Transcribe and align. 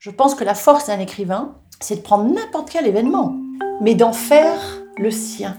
Je 0.00 0.10
pense 0.10 0.36
que 0.36 0.44
la 0.44 0.54
force 0.54 0.86
d'un 0.86 1.00
écrivain, 1.00 1.56
c'est 1.80 1.96
de 1.96 2.00
prendre 2.02 2.32
n'importe 2.32 2.70
quel 2.70 2.86
événement, 2.86 3.36
mais 3.80 3.96
d'en 3.96 4.12
faire 4.12 4.60
le 4.96 5.10
sien, 5.10 5.56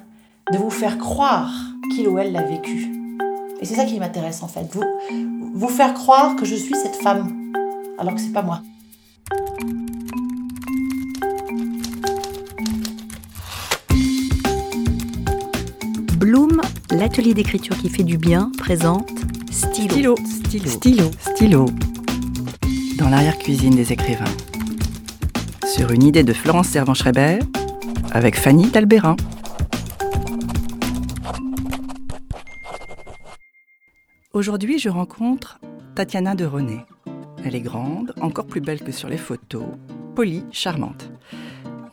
de 0.54 0.58
vous 0.58 0.70
faire 0.70 0.98
croire 0.98 1.52
qu'il 1.92 2.08
ou 2.08 2.20
elle 2.20 2.32
l'a 2.32 2.44
vécu. 2.44 2.90
Et 3.60 3.66
c'est 3.66 3.76
ça 3.76 3.84
qui 3.84 4.00
m'intéresse 4.00 4.42
en 4.42 4.48
fait, 4.48 4.66
vous, 4.72 4.84
vous 5.54 5.68
faire 5.68 5.94
croire 5.94 6.38
que 6.38 6.46
je 6.46 6.56
suis 6.56 6.74
cette 6.74 6.96
femme, 6.96 7.52
alors 7.98 8.16
que 8.16 8.22
c'est 8.22 8.32
pas 8.32 8.42
moi. 8.42 8.62
Bloom, 16.18 16.62
l'atelier 16.92 17.34
d'écriture 17.34 17.78
qui 17.78 17.90
fait 17.90 18.04
du 18.04 18.18
bien, 18.18 18.54
présente 18.58 19.10
Stylo. 19.52 20.16
Stylo. 20.46 20.70
Stylo. 20.70 21.12
Stylo. 21.20 21.66
Dans 23.00 23.08
l'arrière-cuisine 23.08 23.76
des 23.76 23.94
écrivains. 23.94 24.26
Sur 25.66 25.92
une 25.92 26.04
idée 26.04 26.24
de 26.24 26.34
Florence 26.34 26.68
Servan-Schreiber 26.68 27.40
avec 28.12 28.36
Fanny 28.36 28.70
Talbérin. 28.70 29.16
Aujourd'hui, 34.34 34.80
je 34.80 34.90
rencontre 34.90 35.62
Tatiana 35.96 36.36
de 36.36 36.44
René. 36.44 36.80
Elle 37.46 37.56
est 37.56 37.62
grande, 37.62 38.14
encore 38.20 38.48
plus 38.48 38.60
belle 38.60 38.82
que 38.82 38.92
sur 38.92 39.08
les 39.08 39.18
photos, 39.18 39.68
polie, 40.14 40.44
charmante. 40.52 41.10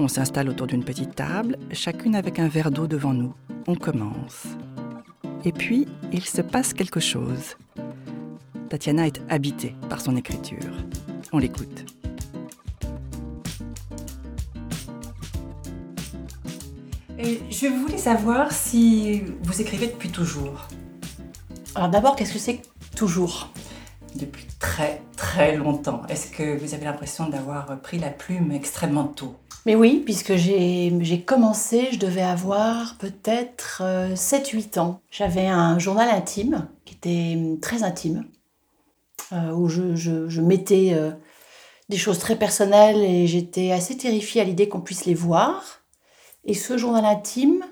On 0.01 0.09
s'installe 0.09 0.49
autour 0.49 0.67
d'une 0.67 0.85
petite 0.85 1.15
table, 1.15 1.57
chacune 1.71 2.17
avec 2.17 2.41
un 2.41 2.49
verre 2.49 2.73
d'eau 2.73 2.89
devant 2.89 3.15
nous. 3.15 3.33
On 3.69 3.77
commence. 3.77 4.49
Et 5.45 5.53
puis, 5.53 5.87
il 6.13 6.25
se 6.25 6.43
passe 6.43 6.75
quelque 6.75 7.01
chose. 7.01 7.57
Tatiana 8.69 9.07
est 9.07 9.21
habitée 9.29 9.75
par 9.89 10.01
son 10.01 10.17
écriture. 10.17 10.73
On 11.33 11.39
l'écoute. 11.39 11.85
je 17.51 17.67
voulais 17.69 17.99
savoir 17.99 18.53
si 18.53 19.23
vous 19.43 19.61
écrivez 19.61 19.87
depuis 19.87 20.11
toujours. 20.11 20.69
Alors 21.75 21.89
d'abord, 21.89 22.17
qu'est-ce 22.17 22.33
que 22.33 22.39
c'est 22.39 22.61
toujours? 22.95 23.51
Depuis 24.15 24.47
très 24.59 25.03
très 25.17 25.57
longtemps. 25.57 26.03
Est-ce 26.09 26.31
que 26.31 26.57
vous 26.59 26.75
avez 26.75 26.85
l'impression 26.85 27.29
d'avoir 27.29 27.81
pris 27.81 27.99
la 27.99 28.11
plume 28.11 28.53
extrêmement 28.53 29.05
tôt? 29.05 29.37
Mais 29.65 29.75
oui, 29.75 30.03
puisque 30.05 30.37
j'ai 30.37 31.25
commencé, 31.27 31.89
je 31.93 31.99
devais 31.99 32.23
avoir 32.23 32.97
peut-être 32.99 33.83
7-8 34.15 34.79
euh, 34.79 34.81
ans. 34.81 35.01
J'avais 35.11 35.47
un 35.47 35.79
journal 35.79 36.09
intime, 36.09 36.69
qui 36.85 36.95
était 36.95 37.35
hum, 37.37 37.59
très 37.59 37.83
intime, 37.83 38.25
euh, 39.33 39.53
où 39.53 39.69
je, 39.69 40.41
mettais 40.41 40.91
euh, 40.93 41.11
des 41.89 41.97
choses 41.97 42.19
très 42.19 42.37
personnelles 42.37 43.03
et 43.03 43.27
j'étais 43.27 43.73
assez 43.73 43.97
terrifiée 43.97 44.41
à 44.41 44.45
l'idée 44.45 44.69
qu'on 44.69 44.81
puisse 44.81 45.05
les 45.05 45.15
voir. 45.15 45.83
Et 46.45 46.55
ce 46.55 46.79
journal 46.79 47.05
intime 47.05 47.65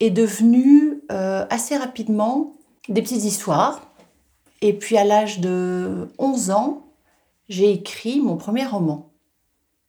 est 0.00 0.10
devenu 0.10 1.00
assez 1.08 1.76
rapidement 1.76 2.54
des 2.88 3.02
petites 3.02 3.24
histoires. 3.24 3.80
Et 4.60 4.72
puis 4.72 4.96
à 4.96 5.04
l'âge 5.04 5.40
de 5.40 6.08
11 6.18 6.50
ans, 6.50 6.86
j'ai 7.48 7.70
écrit 7.72 8.20
mon 8.20 8.36
premier 8.36 8.66
roman 8.66 9.12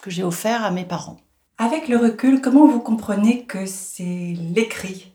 que 0.02 0.10
j'ai 0.10 0.23
offert 0.23 0.64
à 0.64 0.72
mes 0.72 0.86
parents. 0.86 1.17
Avec 1.58 1.88
le 1.88 1.98
recul, 1.98 2.42
comment 2.42 2.67
vous 2.67 2.80
comprenez 2.80 3.45
que 3.45 3.66
c'est 3.66 4.36
l'écrit 4.54 5.14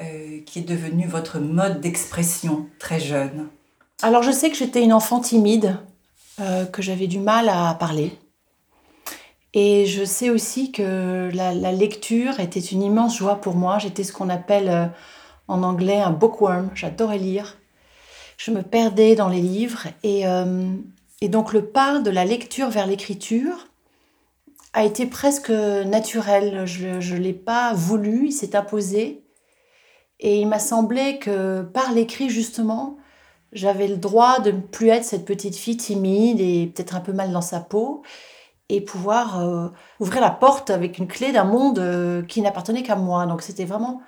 euh, 0.00 0.40
qui 0.46 0.60
est 0.60 0.68
devenu 0.68 1.06
votre 1.06 1.38
mode 1.40 1.80
d'expression 1.80 2.68
très 2.78 3.00
jeune? 3.00 3.48
Alors 4.04 4.24
je 4.24 4.32
sais 4.32 4.50
que 4.50 4.56
j'étais 4.56 4.82
une 4.82 4.92
enfant 4.92 5.20
timide, 5.20 5.78
euh, 6.40 6.66
que 6.66 6.82
j'avais 6.82 7.06
du 7.06 7.20
mal 7.20 7.48
à 7.48 7.72
parler. 7.74 8.18
Et 9.54 9.86
je 9.86 10.04
sais 10.04 10.28
aussi 10.28 10.72
que 10.72 11.30
la, 11.32 11.72
lecture 11.72 12.40
était 12.40 12.58
une 12.58 12.82
immense 12.82 13.16
joie 13.16 13.40
pour 13.40 13.54
moi. 13.54 13.78
J'étais 13.78 14.02
ce 14.02 14.12
qu'on 14.12 14.28
appelle 14.28 14.68
euh, 14.68 14.86
en 15.46 15.62
anglais 15.62 16.00
un 16.00 16.10
bookworm, 16.10 16.70
j'adorais 16.74 17.18
lire. 17.18 17.58
Je 18.38 18.50
me 18.50 18.62
perdais 18.62 19.14
dans 19.14 19.28
les 19.28 19.40
livres 19.40 19.86
et, 20.02 20.26
euh, 20.26 20.66
donc 21.22 21.52
le 21.52 21.64
pas 21.64 22.00
de 22.00 22.10
la 22.10 22.24
lecture 22.24 22.70
vers 22.70 22.88
l'écriture 22.88 23.68
a 24.72 24.84
été 24.84 25.06
presque 25.06 25.50
naturel. 25.50 26.66
Je 26.66 27.14
ne 27.14 27.20
l'ai 27.20 27.34
pas 27.34 27.72
voulu, 27.72 28.26
il 28.26 28.32
s'est 28.32 28.56
imposé. 28.56 29.22
Et 30.18 30.40
il 30.40 30.48
m'a 30.48 30.58
semblé 30.58 31.20
que 31.20 31.62
par 31.62 31.92
l'écrit, 31.92 32.30
justement, 32.30 32.96
j'avais 33.52 33.86
le 33.86 33.96
droit 33.96 34.40
de 34.40 34.50
ne 34.50 34.60
plus 34.60 34.88
être 34.88 35.04
cette 35.04 35.24
petite 35.24 35.56
fille 35.56 35.76
timide 35.76 36.40
et 36.40 36.72
peut-être 36.74 36.96
un 36.96 37.00
peu 37.00 37.12
mal 37.12 37.32
dans 37.32 37.42
sa 37.42 37.60
peau 37.60 38.02
et 38.68 38.80
pouvoir 38.80 39.40
euh, 39.40 39.68
ouvrir 40.00 40.20
la 40.22 40.30
porte 40.30 40.70
avec 40.70 40.98
une 40.98 41.06
clé 41.06 41.32
d'un 41.32 41.44
monde 41.44 41.78
euh, 41.78 42.22
qui 42.22 42.40
n'appartenait 42.40 42.82
qu'à 42.82 42.96
moi. 42.96 43.26
Donc 43.26 43.42
c'était 43.42 43.66
vraiment 43.66 44.00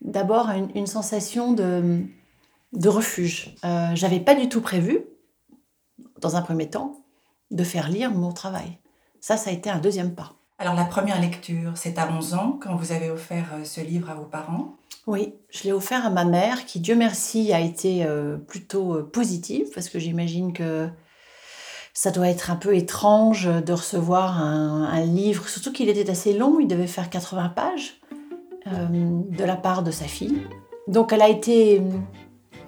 d'abord 0.00 0.48
une, 0.74 0.86
sensation 0.86 1.52
de, 1.52 2.02
de 2.72 2.88
refuge. 2.88 3.54
Euh, 3.64 3.88
J'avais 3.94 4.20
pas 4.20 4.34
du 4.34 4.48
tout 4.48 4.62
prévu, 4.62 5.04
dans 6.20 6.36
un 6.36 6.42
premier 6.42 6.70
temps, 6.70 7.04
de 7.50 7.64
faire 7.64 7.88
lire 7.88 8.10
mon 8.10 8.32
travail. 8.32 8.78
Ça, 9.20 9.36
ça 9.36 9.50
a 9.50 9.52
été 9.52 9.68
un 9.68 9.78
deuxième 9.78 10.14
pas. 10.14 10.34
Alors 10.58 10.74
la 10.74 10.84
première 10.84 11.20
lecture, 11.20 11.72
c'est 11.74 11.98
à 11.98 12.10
11 12.10 12.34
ans 12.34 12.58
quand 12.62 12.76
vous 12.76 12.92
avez 12.92 13.10
offert 13.10 13.50
euh, 13.54 13.64
ce 13.64 13.82
livre 13.82 14.08
à 14.08 14.14
vos 14.14 14.24
parents 14.24 14.74
Oui, 15.06 15.34
je 15.50 15.64
l'ai 15.64 15.72
offert 15.72 16.06
à 16.06 16.10
ma 16.10 16.24
mère 16.24 16.64
qui, 16.64 16.80
Dieu 16.80 16.96
merci, 16.96 17.52
a 17.52 17.60
été 17.60 18.04
euh, 18.06 18.38
plutôt 18.38 18.94
euh, 18.94 19.02
positive 19.02 19.66
parce 19.74 19.90
que 19.90 19.98
j'imagine 19.98 20.54
que 20.54 20.88
ça 21.92 22.10
doit 22.10 22.28
être 22.28 22.50
un 22.50 22.56
peu 22.56 22.74
étrange 22.74 23.44
de 23.46 23.72
recevoir 23.72 24.38
un, 24.38 25.00
livre, 25.04 25.48
surtout 25.48 25.72
qu'il 25.72 25.88
était 25.88 26.10
assez 26.10 26.34
long, 26.34 26.58
il 26.60 26.68
devait 26.68 26.86
faire 26.86 27.08
80 27.08 27.50
pages. 27.50 28.00
De 28.66 29.44
la 29.44 29.54
part 29.54 29.84
de 29.84 29.92
sa 29.92 30.06
fille. 30.06 30.42
Donc 30.88 31.12
elle 31.12 31.22
a 31.22 31.28
été 31.28 31.80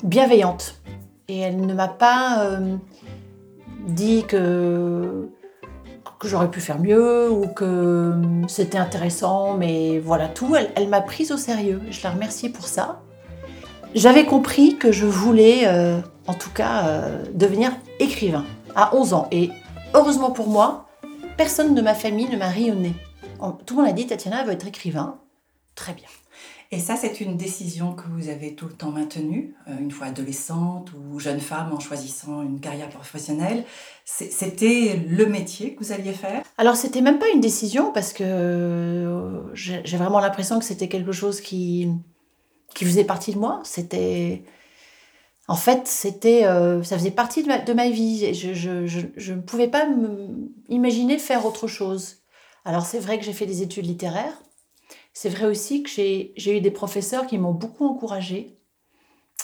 bienveillante 0.04 0.80
et 1.26 1.40
elle 1.40 1.60
ne 1.60 1.74
m'a 1.74 1.88
pas 1.88 2.48
dit 3.88 4.22
que, 4.22 5.28
que 6.18 6.28
j'aurais 6.28 6.50
pu 6.50 6.60
faire 6.60 6.78
mieux 6.78 7.30
ou 7.30 7.46
que 7.46 8.14
c'était 8.48 8.78
intéressant, 8.78 9.54
mais 9.54 9.98
voilà 9.98 10.28
tout. 10.28 10.56
Elle, 10.74 10.88
m'a 10.88 11.00
prise 11.00 11.32
au 11.32 11.36
sérieux. 11.36 11.80
Je 11.90 12.02
la 12.02 12.10
remercie 12.10 12.48
pour 12.48 12.66
ça. 12.66 13.00
J'avais 13.94 14.24
compris 14.26 14.76
que 14.76 14.92
je 14.92 15.06
voulais, 15.06 15.62
euh, 15.66 16.00
en 16.26 16.34
tout 16.34 16.50
cas, 16.50 17.00
devenir 17.32 17.72
écrivain 18.00 18.44
à 18.74 18.94
11 18.94 19.14
ans. 19.14 19.28
Et 19.32 19.50
heureusement 19.94 20.30
pour 20.30 20.48
moi, 20.48 20.86
personne 21.36 21.74
de 21.74 21.80
ma 21.80 21.94
famille 21.94 22.28
ne 22.28 22.36
m'a 22.36 22.48
rayonné. 22.48 22.94
Tout 23.66 23.76
le 23.76 23.82
monde 23.82 23.90
a 23.90 23.94
dit 23.94 24.06
Tatiana 24.06 24.44
va 24.44 24.52
être 24.52 24.66
écrivain. 24.66 25.18
Très 25.74 25.92
bien. 25.92 26.08
Et 26.70 26.80
ça, 26.80 26.96
c'est 26.96 27.20
une 27.20 27.38
décision 27.38 27.94
que 27.94 28.02
vous 28.10 28.28
avez 28.28 28.54
tout 28.54 28.66
le 28.66 28.74
temps 28.74 28.90
maintenue, 28.90 29.54
euh, 29.68 29.78
une 29.80 29.90
fois 29.90 30.08
adolescente 30.08 30.92
ou 30.92 31.18
jeune 31.18 31.40
femme 31.40 31.72
en 31.72 31.80
choisissant 31.80 32.42
une 32.42 32.60
carrière 32.60 32.90
professionnelle. 32.90 33.64
C'était 34.04 35.02
le 35.08 35.24
métier 35.24 35.74
que 35.74 35.82
vous 35.82 35.92
alliez 35.92 36.12
faire? 36.12 36.42
Alors, 36.58 36.76
c'était 36.76 37.00
même 37.00 37.18
pas 37.18 37.30
une 37.32 37.40
décision 37.40 37.90
parce 37.90 38.12
que 38.12 38.22
euh, 38.22 39.54
j'ai 39.54 39.96
vraiment 39.96 40.20
l'impression 40.20 40.58
que 40.58 40.64
c'était 40.64 40.88
quelque 40.88 41.12
chose 41.12 41.40
qui, 41.40 41.88
qui 42.74 42.84
faisait 42.84 43.04
partie 43.04 43.32
de 43.32 43.38
moi. 43.38 43.60
C'était. 43.64 44.42
En 45.50 45.56
fait, 45.56 45.86
c'était, 45.86 46.44
euh, 46.44 46.82
ça 46.82 46.98
faisait 46.98 47.10
partie 47.10 47.42
de 47.42 47.72
ma, 47.72 47.88
vie. 47.88 48.34
Je, 48.34 48.52
je, 48.52 48.86
je, 48.86 49.00
je, 49.16 49.32
ne 49.32 49.40
pouvais 49.40 49.68
pas 49.68 49.88
imaginer 50.68 51.16
faire 51.16 51.46
autre 51.46 51.66
chose. 51.66 52.18
Alors, 52.66 52.84
c'est 52.84 52.98
vrai 52.98 53.18
que 53.18 53.24
j'ai 53.24 53.32
fait 53.32 53.46
des 53.46 53.62
études 53.62 53.86
littéraires 53.86 54.42
c'est 55.20 55.30
vrai 55.30 55.46
aussi 55.46 55.82
que 55.82 55.90
j'ai 55.90 56.56
eu 56.56 56.60
des 56.60 56.70
professeurs 56.70 57.26
qui 57.26 57.38
m'ont 57.38 57.52
beaucoup 57.52 57.84
encouragée, 57.84 58.56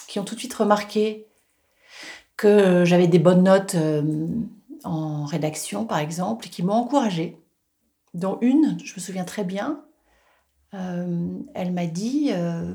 qui 0.06 0.20
ont 0.20 0.24
tout 0.24 0.36
de 0.36 0.38
suite 0.38 0.54
remarqué 0.54 1.26
que 2.36 2.84
j'avais 2.84 3.08
des 3.08 3.18
bonnes 3.18 3.42
notes 3.42 3.74
euh, 3.74 4.28
en 4.84 5.24
rédaction, 5.24 5.84
par 5.84 5.98
exemple, 5.98 6.46
et 6.46 6.48
qui 6.48 6.62
m'ont 6.62 6.74
encouragée. 6.74 7.42
Dont 8.12 8.38
une, 8.40 8.78
je 8.84 8.94
me 8.94 9.00
souviens 9.00 9.24
très 9.24 9.42
bien, 9.42 9.82
euh, 10.74 11.40
elle 11.54 11.72
m'a 11.72 11.86
dit, 11.86 12.28
euh, 12.30 12.72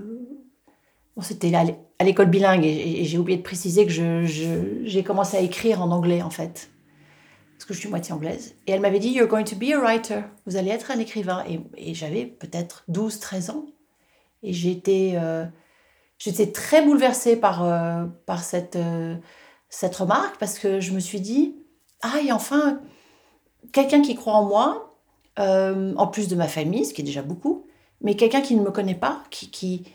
bon, 1.16 1.22
c'était 1.22 1.54
à 1.56 2.04
l'école 2.04 2.30
bilingue, 2.30 2.66
et, 2.66 3.06
j'ai 3.06 3.18
oublié 3.18 3.38
de 3.38 3.44
préciser 3.44 3.86
que 3.86 4.26
j'ai 4.26 5.04
commencé 5.06 5.38
à 5.38 5.40
écrire 5.40 5.82
en 5.82 5.92
anglais, 5.92 6.22
en 6.22 6.32
fait 6.32 6.70
parce 7.60 7.68
que 7.68 7.74
je 7.74 7.80
suis 7.80 7.90
moitié 7.90 8.14
anglaise. 8.14 8.56
Et 8.68 8.72
elle 8.72 8.80
m'avait 8.80 9.00
dit, 9.00 9.10
You're 9.10 9.28
going 9.28 9.44
to 9.44 9.58
be 9.58 9.74
a 9.74 9.78
writer. 9.78 10.22
Vous 10.46 10.56
allez 10.56 10.70
être 10.70 10.92
un 10.92 11.00
écrivain. 11.00 11.44
Et, 11.76 11.94
j'avais 11.94 12.26
peut-être 12.26 12.86
12, 12.88 13.20
13 13.20 13.50
ans. 13.50 13.66
Et 14.44 14.54
j'étais, 14.54 15.16
euh, 15.16 15.44
j'étais 16.18 16.54
très 16.54 16.82
bouleversée 16.82 17.36
par, 17.36 17.66
euh, 17.66 18.06
par 18.26 18.44
cette, 18.46 18.78
euh, 18.78 19.18
cette 19.68 19.94
remarque 19.94 20.38
parce 20.40 20.58
que 20.58 20.80
je 20.80 20.94
me 20.94 21.02
suis 21.02 21.20
dit, 21.20 21.58
ah, 22.02 22.22
et 22.26 22.32
enfin, 22.32 22.80
quelqu'un 23.74 24.02
qui 24.02 24.16
croit 24.16 24.36
en 24.36 24.46
moi, 24.46 24.96
en 25.38 26.08
plus 26.08 26.30
de 26.30 26.36
ma 26.36 26.48
famille, 26.48 26.86
ce 26.86 26.94
qui 26.94 27.02
est 27.02 27.06
déjà 27.06 27.22
beaucoup, 27.22 27.66
mais 28.02 28.16
quelqu'un 28.16 28.42
qui 28.42 28.56
ne 28.56 28.62
me 28.62 28.72
connaît 28.72 28.96
pas, 28.96 29.22
qui, 29.32 29.52
qui, 29.52 29.86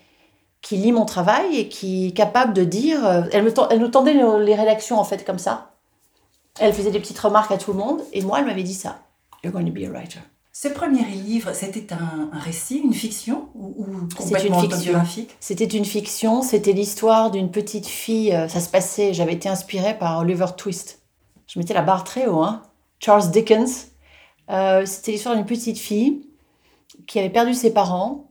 qui 0.61 0.77
lit 0.77 0.93
mon 0.93 1.07
travail 1.07 1.57
et 1.57 1.69
qui 1.69 2.09
est 2.09 2.13
capable 2.13 2.53
de 2.53 2.65
dire. 2.65 3.05
Elle, 3.33 3.45
me, 3.45 3.53
elle 3.71 3.79
nous 3.79 3.89
tendait 3.89 4.15
les 4.15 4.55
rédactions 4.55 4.99
en 4.99 5.05
fait 5.05 5.25
comme 5.25 5.39
ça 5.39 5.74
Elle 6.61 6.73
faisait 6.73 6.91
des 6.91 7.01
petites 7.01 7.19
remarques 7.19 7.51
à 7.51 7.59
tout 7.59 7.73
le 7.73 7.79
monde, 7.79 8.01
et 8.13 8.23
moi, 8.23 8.39
elle 8.39 8.47
m'avait 8.47 8.63
dit 8.63 8.75
ça. 8.75 9.01
You're 9.43 9.53
going 9.53 9.67
to 9.67 9.73
be 9.73 9.85
a 9.85 9.91
writer. 9.91 10.21
Ce 10.57 10.69
premier 10.69 11.05
livre, 11.05 11.53
c'était 11.53 11.93
un, 11.93 12.31
récit, 12.33 12.79
une 12.79 12.95
fiction 12.95 13.49
ou, 13.57 13.75
ou 13.77 14.09
complètement 14.17 14.63
une 14.63 14.67
autobiographique? 14.67 15.37
C'était 15.41 15.65
une 15.65 15.85
fiction, 15.85 16.43
c'était 16.43 16.73
l'histoire 16.73 17.33
d'une 17.33 17.51
petite 17.51 17.89
fille. 17.89 18.33
Euh, 18.33 18.47
ça 18.47 18.61
se 18.61 18.69
passait, 18.69 19.13
j'avais 19.13 19.33
été 19.33 19.49
inspirée 19.49 19.99
par 19.99 20.21
Oliver 20.21 20.47
Twist. 20.57 21.03
Je 21.49 21.59
mettais 21.59 21.75
la 21.75 21.83
barre 21.83 22.05
très 22.05 22.29
haut, 22.29 22.43
hein. 22.43 22.63
Charles 23.01 23.33
Dickens. 23.33 23.89
Euh, 24.49 24.87
c'était 24.87 25.11
l'histoire 25.13 25.35
d'une 25.35 25.45
petite 25.45 25.79
fille 25.79 26.25
qui 27.09 27.19
avait 27.19 27.31
perdu 27.31 27.53
ses 27.55 27.75
parents, 27.75 28.31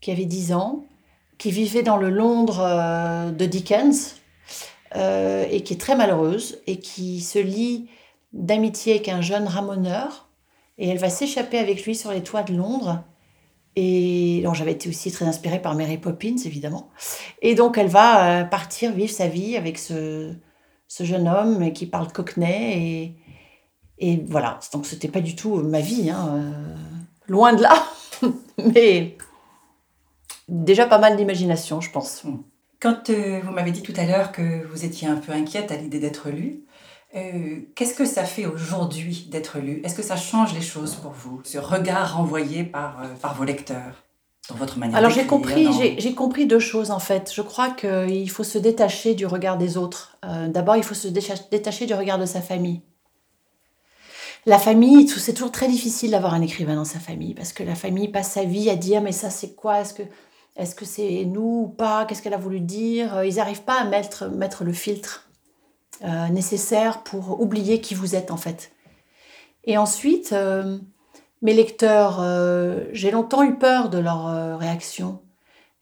qui 0.00 0.12
avait 0.12 0.26
10 0.26 0.52
ans, 0.52 0.84
qui 1.38 1.50
vivait 1.50 1.82
dans 1.82 1.96
le 1.96 2.08
Londres 2.08 2.60
euh, 2.60 3.32
de 3.32 3.46
Dickens 3.46 4.14
et 4.94 5.62
qui 5.64 5.74
est 5.74 5.80
très 5.80 5.96
malheureuse 5.96 6.60
et 6.66 6.78
qui 6.78 7.20
se 7.20 7.38
lie 7.38 7.88
d'amitié 8.32 8.94
avec 8.94 9.08
un 9.08 9.20
jeune 9.20 9.46
ramoneur 9.46 10.24
et 10.78 10.88
elle 10.88 10.98
va 10.98 11.10
s'échapper 11.10 11.58
avec 11.58 11.84
lui 11.84 11.94
sur 11.94 12.10
les 12.10 12.22
toits 12.22 12.42
de 12.42 12.54
Londres. 12.54 13.04
Et 13.76 14.44
j'avais 14.52 14.72
été 14.72 14.88
aussi 14.88 15.10
très 15.10 15.24
inspirée 15.24 15.60
par 15.60 15.74
Mary 15.74 15.98
Poppins, 15.98 16.36
évidemment. 16.44 16.90
Et 17.42 17.54
donc, 17.54 17.76
elle 17.76 17.88
va 17.88 18.42
euh, 18.42 18.44
partir 18.44 18.92
vivre 18.92 19.12
sa 19.12 19.26
vie 19.26 19.56
avec 19.56 19.78
ce, 19.78 20.32
ce 20.86 21.04
jeune 21.04 21.26
homme 21.28 21.72
qui 21.72 21.86
parle 21.86 22.12
cockney. 22.12 23.16
Et, 23.98 24.12
et 24.12 24.24
voilà. 24.26 24.60
Donc, 24.72 24.86
c'était 24.86 25.08
pas 25.08 25.20
du 25.20 25.34
tout 25.34 25.56
ma 25.56 25.80
vie, 25.80 26.10
hein, 26.10 26.28
euh, 26.34 26.74
loin 27.26 27.52
de 27.52 27.62
là. 27.62 27.84
Mais 28.58 29.16
déjà 30.48 30.86
pas 30.86 30.98
mal 30.98 31.16
d'imagination, 31.16 31.80
je 31.80 31.90
pense. 31.90 32.24
Quand 32.84 33.08
euh, 33.08 33.40
vous 33.42 33.50
m'avez 33.50 33.70
dit 33.70 33.80
tout 33.80 33.94
à 33.96 34.04
l'heure 34.04 34.30
que 34.30 34.66
vous 34.66 34.84
étiez 34.84 35.08
un 35.08 35.16
peu 35.16 35.32
inquiète 35.32 35.72
à 35.72 35.76
l'idée 35.76 35.98
d'être 35.98 36.28
lue, 36.28 36.64
euh, 37.16 37.60
qu'est-ce 37.74 37.94
que 37.94 38.04
ça 38.04 38.24
fait 38.24 38.44
aujourd'hui 38.44 39.26
d'être 39.30 39.58
lu 39.58 39.80
Est-ce 39.84 39.94
que 39.94 40.02
ça 40.02 40.16
change 40.16 40.52
les 40.52 40.60
choses 40.60 40.94
pour 40.96 41.12
vous, 41.12 41.40
ce 41.44 41.56
regard 41.56 42.18
renvoyé 42.18 42.62
par, 42.62 43.02
euh, 43.02 43.06
par 43.22 43.36
vos 43.36 43.44
lecteurs 43.44 44.04
dans 44.50 44.56
votre 44.56 44.78
manière 44.78 44.98
Alors 44.98 45.10
j'ai 45.10 45.24
compris, 45.24 45.66
j'ai 45.96 46.14
compris 46.14 46.46
deux 46.46 46.58
choses 46.58 46.90
en 46.90 46.98
fait. 46.98 47.32
Je 47.34 47.40
crois 47.40 47.70
qu'il 47.70 48.28
faut 48.28 48.44
se 48.44 48.58
détacher 48.58 49.14
du 49.14 49.24
regard 49.24 49.56
des 49.56 49.78
autres. 49.78 50.18
Euh, 50.26 50.48
d'abord, 50.48 50.76
il 50.76 50.82
faut 50.82 50.92
se 50.92 51.08
détacher 51.08 51.86
du 51.86 51.94
regard 51.94 52.18
de 52.18 52.26
sa 52.26 52.42
famille. 52.42 52.82
La 54.44 54.58
famille, 54.58 55.08
c'est 55.08 55.32
toujours 55.32 55.52
très 55.52 55.68
difficile 55.68 56.10
d'avoir 56.10 56.34
un 56.34 56.42
écrivain 56.42 56.74
dans 56.74 56.84
sa 56.84 56.98
famille 56.98 57.32
parce 57.32 57.54
que 57.54 57.62
la 57.62 57.76
famille 57.76 58.08
passe 58.08 58.32
sa 58.32 58.44
vie 58.44 58.68
à 58.68 58.76
dire 58.76 59.00
mais 59.00 59.12
ça 59.12 59.30
c'est 59.30 59.54
quoi? 59.54 59.80
Est-ce 59.80 59.94
que 59.94 60.02
est-ce 60.56 60.74
que 60.74 60.84
c'est 60.84 61.24
nous 61.24 61.64
ou 61.64 61.68
pas? 61.68 62.04
Qu'est-ce 62.04 62.22
qu'elle 62.22 62.34
a 62.34 62.38
voulu 62.38 62.60
dire? 62.60 63.24
Ils 63.24 63.36
n'arrivent 63.36 63.64
pas 63.64 63.80
à 63.80 63.84
mettre, 63.84 64.64
le 64.64 64.72
filtre 64.72 65.28
euh, 66.04 66.28
nécessaire 66.28 67.02
pour 67.02 67.40
oublier 67.40 67.80
qui 67.80 67.94
vous 67.94 68.14
êtes 68.14 68.30
en 68.30 68.36
fait. 68.36 68.72
Et 69.64 69.76
ensuite, 69.78 70.32
euh, 70.32 70.78
mes 71.42 71.54
lecteurs, 71.54 72.18
euh, 72.20 72.84
j'ai 72.92 73.10
longtemps 73.10 73.42
eu 73.42 73.58
peur 73.58 73.90
de 73.90 73.98
leur 73.98 74.58
réaction. 74.58 75.20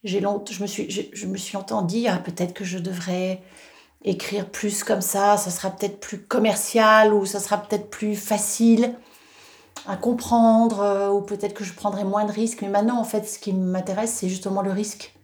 J'ai 0.04 0.20
je, 0.20 0.62
me 0.62 0.66
suis, 0.66 0.90
je, 0.90 1.26
me 1.26 1.36
suis 1.36 1.54
longtemps 1.54 1.82
dit, 1.82 2.08
ah, 2.08 2.18
peut-être 2.18 2.54
que 2.54 2.64
je 2.64 2.78
devrais 2.78 3.42
écrire 4.04 4.50
plus 4.50 4.82
comme 4.82 5.00
ça, 5.00 5.36
ça 5.36 5.50
sera 5.50 5.70
peut-être 5.70 6.00
plus 6.00 6.18
commercial 6.18 7.14
ou 7.14 7.25
ça 7.25 7.38
sera 7.38 7.58
peut-être 7.58 7.88
plus 7.88 8.16
facile 8.16 8.96
à 9.87 9.96
comprendre 9.96 11.11
ou 11.12 11.20
peut-être 11.23 11.55
que 11.55 11.64
je 11.64 11.73
prendrai 11.73 12.05
moins 12.05 12.25
de 12.25 12.32
risques. 12.32 12.62
Mais 12.62 12.69
maintenant, 12.69 12.99
en 12.99 13.05
fait, 13.05 13.29
ce 13.29 13.38
qui 13.38 13.52
m'intéresse, 13.52 14.12
c'est 14.12 14.29
justement 14.29 14.62
le 14.62 14.70
risque. 14.70 15.14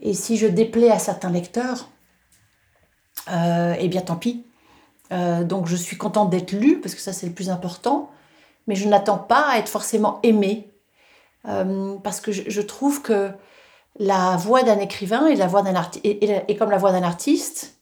Et 0.00 0.14
si 0.14 0.36
je 0.36 0.46
déplais 0.46 0.90
à 0.90 0.98
certains 0.98 1.30
lecteurs, 1.30 1.88
euh, 3.30 3.74
eh 3.78 3.88
bien 3.88 4.00
tant 4.00 4.16
pis. 4.16 4.44
Euh, 5.12 5.44
donc 5.44 5.66
je 5.66 5.76
suis 5.76 5.96
contente 5.96 6.30
d'être 6.30 6.52
lue, 6.52 6.80
parce 6.80 6.94
que 6.94 7.00
ça 7.00 7.12
c'est 7.12 7.26
le 7.26 7.32
plus 7.32 7.50
important, 7.50 8.10
mais 8.66 8.74
je 8.74 8.88
n'attends 8.88 9.18
pas 9.18 9.48
à 9.48 9.58
être 9.58 9.68
forcément 9.68 10.20
aimée, 10.22 10.72
euh, 11.46 11.96
parce 12.02 12.20
que 12.20 12.32
je, 12.32 12.60
trouve 12.60 13.02
que 13.02 13.30
la 13.98 14.36
voix 14.36 14.62
d'un 14.62 14.78
écrivain 14.78 15.26
et, 15.26 15.36
la 15.36 15.46
voix 15.46 15.62
d'un 15.62 15.74
et, 16.04 16.56
comme 16.56 16.70
la 16.70 16.78
voix 16.78 16.92
d'un 16.92 17.02
artiste, 17.02 17.78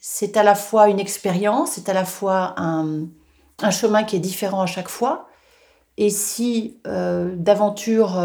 c'est 0.00 0.36
à 0.36 0.42
la 0.42 0.54
fois 0.54 0.88
une 0.88 1.00
expérience, 1.00 1.72
c'est 1.72 1.88
à 1.88 1.94
la 1.94 2.04
fois 2.04 2.54
un, 2.56 3.08
chemin 3.70 4.04
qui 4.04 4.16
est 4.16 4.20
différent 4.20 4.62
à 4.62 4.66
chaque 4.66 4.88
fois. 4.88 5.27
Et 6.00 6.10
si 6.10 6.78
d'aventure 6.84 8.16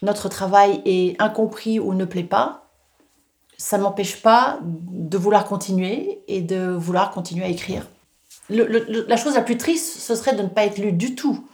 notre 0.00 0.28
travail 0.28 0.80
est 0.84 1.20
incompris 1.20 1.80
ou 1.80 1.92
ne 1.92 2.04
plaît 2.04 2.22
pas, 2.22 2.70
ça 3.58 3.78
ne 3.78 3.82
m'empêche 3.82 4.22
pas 4.22 4.58
de 4.62 5.18
vouloir 5.18 5.44
continuer 5.44 6.22
et 6.28 6.40
de 6.40 6.70
vouloir 6.70 7.10
continuer 7.10 7.44
à 7.44 7.48
écrire. 7.48 7.88
la 8.48 9.16
chose 9.16 9.34
la 9.34 9.42
plus 9.42 9.56
triste, 9.56 9.98
ce 9.98 10.14
serait 10.14 10.34
de 10.34 10.42
ne 10.42 10.48
pas 10.48 10.64
être 10.64 10.78
lu 10.78 10.92
du 10.92 11.14
tout. 11.14 11.46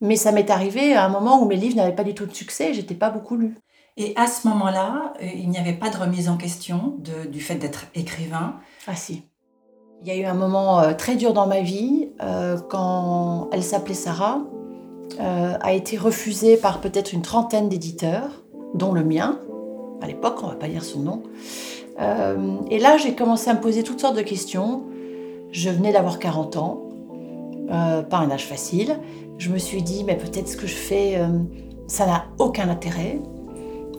Mais 0.00 0.16
ça 0.16 0.32
m'est 0.32 0.50
arrivé 0.50 0.94
à 0.94 1.04
un 1.04 1.08
moment 1.08 1.42
où 1.42 1.46
mes 1.46 1.56
livres 1.56 1.76
n'avaient 1.76 1.94
pas 1.94 2.04
du 2.04 2.14
tout 2.14 2.26
de 2.26 2.34
succès, 2.34 2.74
j'étais 2.74 2.94
pas 2.94 3.10
beaucoup 3.10 3.36
lue. 3.36 3.54
Et 3.96 4.12
à 4.16 4.28
ce 4.28 4.46
moment-là, 4.48 5.12
euh, 5.20 5.26
il 5.34 5.50
n'y 5.50 5.58
avait 5.58 5.72
pas 5.72 5.90
de 5.90 5.96
remise 5.96 6.28
en 6.28 6.36
question 6.36 6.96
du 7.30 7.40
fait 7.40 7.56
d'être 7.56 7.86
écrivain 7.94 8.54
Ah 8.86 8.94
si. 8.94 9.22
Il 10.02 10.08
y 10.08 10.10
a 10.12 10.16
eu 10.16 10.24
un 10.24 10.34
moment 10.34 10.80
euh, 10.80 10.94
très 10.94 11.16
dur 11.16 11.32
dans 11.32 11.46
ma 11.46 11.60
vie 11.60 12.10
euh, 12.22 12.56
quand 12.68 13.48
elle 13.52 13.62
s'appelait 13.62 13.94
Sarah, 13.94 14.40
a 15.18 15.72
été 15.72 15.96
refusée 15.96 16.56
par 16.56 16.80
peut-être 16.80 17.12
une 17.12 17.22
trentaine 17.22 17.68
d'éditeurs, 17.68 18.44
dont 18.74 18.92
le 18.92 19.02
mien, 19.02 19.40
à 20.00 20.06
l'époque, 20.06 20.38
on 20.42 20.46
va 20.46 20.54
pas 20.54 20.68
dire 20.68 20.84
son 20.84 21.00
nom. 21.00 21.22
Euh, 22.00 22.56
et 22.70 22.78
là, 22.78 22.96
j'ai 22.96 23.14
commencé 23.14 23.50
à 23.50 23.54
me 23.54 23.60
poser 23.60 23.82
toutes 23.82 24.00
sortes 24.00 24.16
de 24.16 24.22
questions. 24.22 24.84
Je 25.50 25.70
venais 25.70 25.92
d'avoir 25.92 26.18
40 26.18 26.56
ans, 26.56 26.82
euh, 27.70 28.02
pas 28.02 28.18
un 28.18 28.30
âge 28.30 28.46
facile. 28.46 28.98
Je 29.38 29.50
me 29.50 29.58
suis 29.58 29.82
dit, 29.82 30.04
mais 30.04 30.16
peut-être 30.16 30.48
ce 30.48 30.56
que 30.56 30.66
je 30.66 30.74
fais, 30.74 31.16
euh, 31.16 31.26
ça 31.86 32.06
n'a 32.06 32.26
aucun 32.38 32.68
intérêt. 32.68 33.18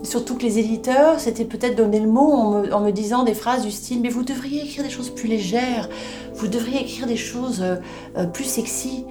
Surtout 0.03 0.35
que 0.35 0.43
les 0.43 0.59
éditeurs, 0.59 1.19
c'était 1.19 1.45
peut-être 1.45 1.75
donner 1.75 1.99
le 1.99 2.07
mot 2.07 2.31
en 2.71 2.79
me, 2.79 2.91
disant 2.91 3.23
des 3.23 3.33
phrases 3.33 3.65
du 3.65 3.71
style, 3.71 4.01
mais 4.01 4.09
vous 4.09 4.23
devriez 4.23 4.63
écrire 4.63 4.83
des 4.83 4.89
choses 4.89 5.09
plus 5.09 5.27
légères, 5.27 5.89
vous 6.35 6.47
devriez 6.47 6.81
écrire 6.81 7.05
des 7.05 7.17
choses 7.17 7.63
plus 8.33 8.45
sexy, 8.45 9.03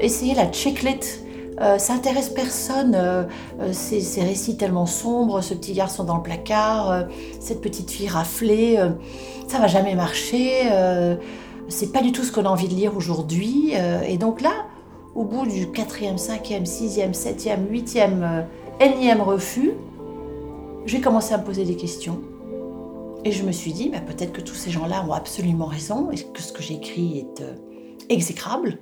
essayez 0.00 0.34
la 0.34 0.46
euh, 1.60 1.78
ça 1.78 1.94
intéresse 1.94 2.28
personne, 2.28 2.94
euh, 2.94 3.24
euh, 3.60 3.72
ces, 3.72 4.22
récits 4.22 4.56
tellement 4.56 4.86
sombres, 4.86 5.40
ce 5.40 5.54
petit 5.54 5.72
garçon 5.72 6.04
dans 6.04 6.16
le 6.16 6.22
placard, 6.22 7.06
cette 7.40 7.60
petite 7.60 7.90
fille 7.90 8.08
raflée, 8.08 8.78
ça 9.48 9.58
va 9.58 9.66
jamais 9.66 9.94
marcher, 9.94 10.70
c'est 11.68 11.92
pas 11.92 12.02
du 12.02 12.12
tout 12.12 12.22
ce 12.22 12.32
qu'on 12.32 12.44
a 12.44 12.48
envie 12.48 12.68
de 12.68 12.74
lire 12.74 12.96
aujourd'hui. 12.96 13.72
et 14.06 14.18
donc 14.18 14.40
là, 14.40 14.52
au 15.14 15.24
bout 15.24 15.46
du 15.46 15.70
quatrième, 15.70 16.18
cinquième, 16.18 16.66
sixième, 16.66 17.14
septième, 17.14 17.66
huitième, 17.70 18.46
énième 18.80 19.20
refus, 19.20 19.72
j'ai 20.86 21.00
commencé 21.00 21.34
à 21.34 21.38
me 21.38 21.44
poser 21.44 21.64
des 21.64 21.76
questions. 21.76 22.22
Et 23.24 23.32
je 23.32 23.42
me 23.42 23.52
suis 23.52 23.72
dit, 23.72 23.88
bah, 23.88 24.00
peut-être 24.00 24.32
que 24.32 24.40
tous 24.40 24.54
ces 24.54 24.70
gens-là 24.70 25.04
ont 25.04 25.12
absolument 25.12 25.66
raison, 25.66 26.10
et 26.10 26.16
que 26.16 26.40
ce 26.40 26.52
que 26.52 26.62
j'ai 26.62 26.74
écrit 26.74 27.18
est 27.18 27.42
exécrable, 28.08 28.78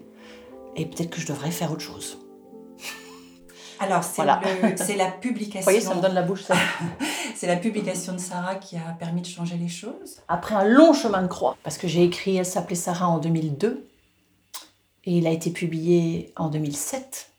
et 0.77 0.87
peut-être 0.87 1.11
que 1.11 1.21
je 1.21 1.27
devrais 1.27 1.51
faire 1.51 1.73
autre 1.73 1.81
chose. 1.81 2.19
Alors, 3.81 4.05
c'est 4.05 4.25
la 4.25 5.11
publication. 5.11 5.61
Vous 5.61 5.65
voyez, 5.65 5.81
ça 5.81 5.95
me 5.95 6.03
donne 6.03 6.15
la 6.15 6.23
bouche, 6.23 6.43
ça. 6.43 6.55
c'est 7.35 7.47
la 7.47 7.57
publication 7.57 8.13
de 8.13 8.19
Sarah 8.19 8.57
qui 8.57 8.77
a 8.77 8.95
permis 8.99 9.23
de 9.23 9.27
changer 9.27 9.57
les 9.57 9.69
choses. 9.69 10.21
Après 10.29 10.55
un 10.55 10.65
long 10.65 10.93
chemin 10.93 11.23
de 11.23 11.29
croix, 11.29 11.57
parce 11.63 11.79
que 11.79 11.89
j'ai 11.89 12.05
écrit 12.05 12.37
Elle 12.37 12.47
s'appelait 12.47 12.77
Sarah 12.77 13.09
en 13.09 13.19
2002 13.19 13.87
et 15.05 15.19
il 15.19 15.27
a 15.27 15.31
été 15.31 15.51
publié 15.51 16.33
en 16.37 16.49
2007. 16.49 17.31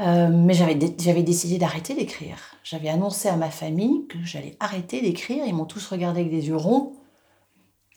Euh, 0.00 0.28
mais 0.28 0.54
j'avais, 0.54 0.74
décidé 0.74 1.58
d'arrêter 1.58 1.94
d'écrire. 1.94 2.38
J'avais 2.62 2.88
annoncé 2.88 3.28
à 3.28 3.36
ma 3.36 3.50
famille 3.50 4.06
que 4.06 4.18
j'allais 4.22 4.56
arrêter 4.60 5.00
d'écrire. 5.00 5.44
Ils 5.44 5.54
m'ont 5.54 5.64
tous 5.64 5.86
regardé 5.88 6.20
avec 6.20 6.32
des 6.32 6.48
yeux 6.48 6.56
ronds. 6.56 6.92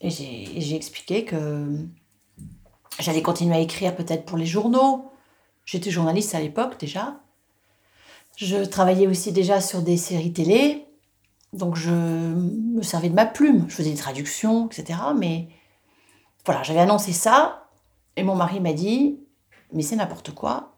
Et 0.01 0.09
j'ai 0.09 0.75
expliqué 0.75 1.25
que 1.25 1.77
j'allais 2.99 3.21
continuer 3.21 3.55
à 3.55 3.59
écrire 3.59 3.95
peut-être 3.95 4.25
pour 4.25 4.37
les 4.37 4.47
journaux, 4.47 5.11
J'étais 5.65 5.91
journaliste 5.91 6.35
à 6.35 6.39
l'époque 6.39 6.79
déjà. 6.79 7.21
Je 8.35 8.57
travaillais 8.65 9.07
aussi 9.07 9.31
déjà 9.31 9.61
sur 9.61 9.81
des 9.81 9.95
séries 9.95 10.33
télé. 10.33 10.85
Donc 11.53 11.75
je 11.75 11.91
me 11.91 12.81
servais 12.81 13.09
de 13.09 13.13
ma 13.13 13.25
plume. 13.25 13.65
Je 13.69 13.75
faisais 13.75 13.91
des 13.91 13.97
traductions, 13.97 14.67
etc. 14.67 14.99
Mais 15.17 15.49
voilà, 16.45 16.63
j'avais 16.63 16.79
annoncé 16.79 17.13
ça. 17.13 17.69
Et 18.15 18.23
mon 18.23 18.35
mari 18.35 18.59
m'a 18.59 18.73
dit, 18.73 19.19
mais 19.71 19.83
c'est 19.83 19.95
n'importe 19.95 20.31
quoi. 20.31 20.70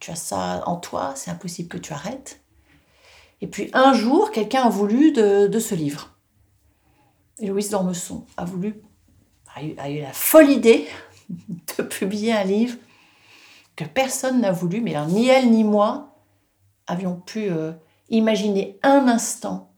Tu 0.00 0.10
as 0.10 0.16
ça 0.16 0.62
en 0.66 0.76
toi, 0.76 1.12
c'est 1.14 1.30
impossible 1.30 1.68
que 1.68 1.78
tu 1.78 1.92
arrêtes. 1.92 2.40
Et 3.40 3.46
puis 3.46 3.70
un 3.72 3.92
jour, 3.92 4.32
quelqu'un 4.32 4.62
a 4.62 4.68
voulu 4.68 5.12
de, 5.12 5.58
ce 5.58 5.74
livre. 5.74 6.16
Et 7.38 7.46
Louise 7.46 7.70
Dormesson 7.70 8.26
a 8.36 8.44
voulu, 8.44 8.82
a 9.54 9.90
eu 9.90 10.00
la 10.00 10.12
folle 10.12 10.50
idée 10.50 10.88
de 11.28 11.82
publier 11.82 12.32
un 12.32 12.44
livre 12.44 12.76
que 13.76 13.84
personne 13.84 14.40
n'a 14.40 14.52
voulu, 14.52 14.80
mais 14.80 14.94
ni 15.06 15.28
elle 15.28 15.50
ni 15.50 15.64
moi 15.64 16.10
avions 16.86 17.16
pu 17.16 17.50
euh, 17.50 17.72
imaginer 18.08 18.78
un 18.82 19.08
instant 19.08 19.72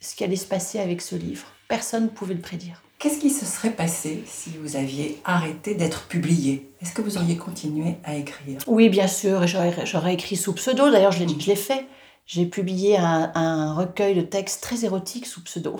ce 0.00 0.14
qui 0.14 0.24
allait 0.24 0.36
se 0.36 0.46
passer 0.46 0.78
avec 0.78 1.02
ce 1.02 1.16
livre. 1.16 1.46
Personne 1.68 2.04
ne 2.04 2.08
pouvait 2.08 2.34
le 2.34 2.40
prédire. 2.40 2.82
Qu'est-ce 2.98 3.18
qui 3.18 3.30
se 3.30 3.44
serait 3.44 3.72
passé 3.72 4.24
si 4.26 4.50
vous 4.56 4.76
aviez 4.76 5.20
arrêté 5.24 5.74
d'être 5.74 6.06
publié? 6.06 6.72
Est-ce 6.80 6.92
que 6.92 7.02
vous 7.02 7.18
auriez 7.18 7.36
continué 7.36 7.96
à 8.04 8.14
écrire? 8.14 8.58
Oui, 8.66 8.88
bien 8.88 9.06
sûr, 9.06 9.46
j'aurais 9.46 10.14
écrit 10.14 10.36
sous 10.36 10.54
pseudo. 10.54 10.90
D'ailleurs, 10.90 11.12
je 11.12 11.22
l'ai 11.22 11.56
fait. 11.56 11.86
J'ai 12.26 12.46
publié 12.46 12.96
un, 12.98 13.74
recueil 13.74 14.14
de 14.14 14.22
textes 14.22 14.62
très 14.62 14.84
érotiques 14.84 15.26
sous 15.26 15.44
pseudo, 15.44 15.78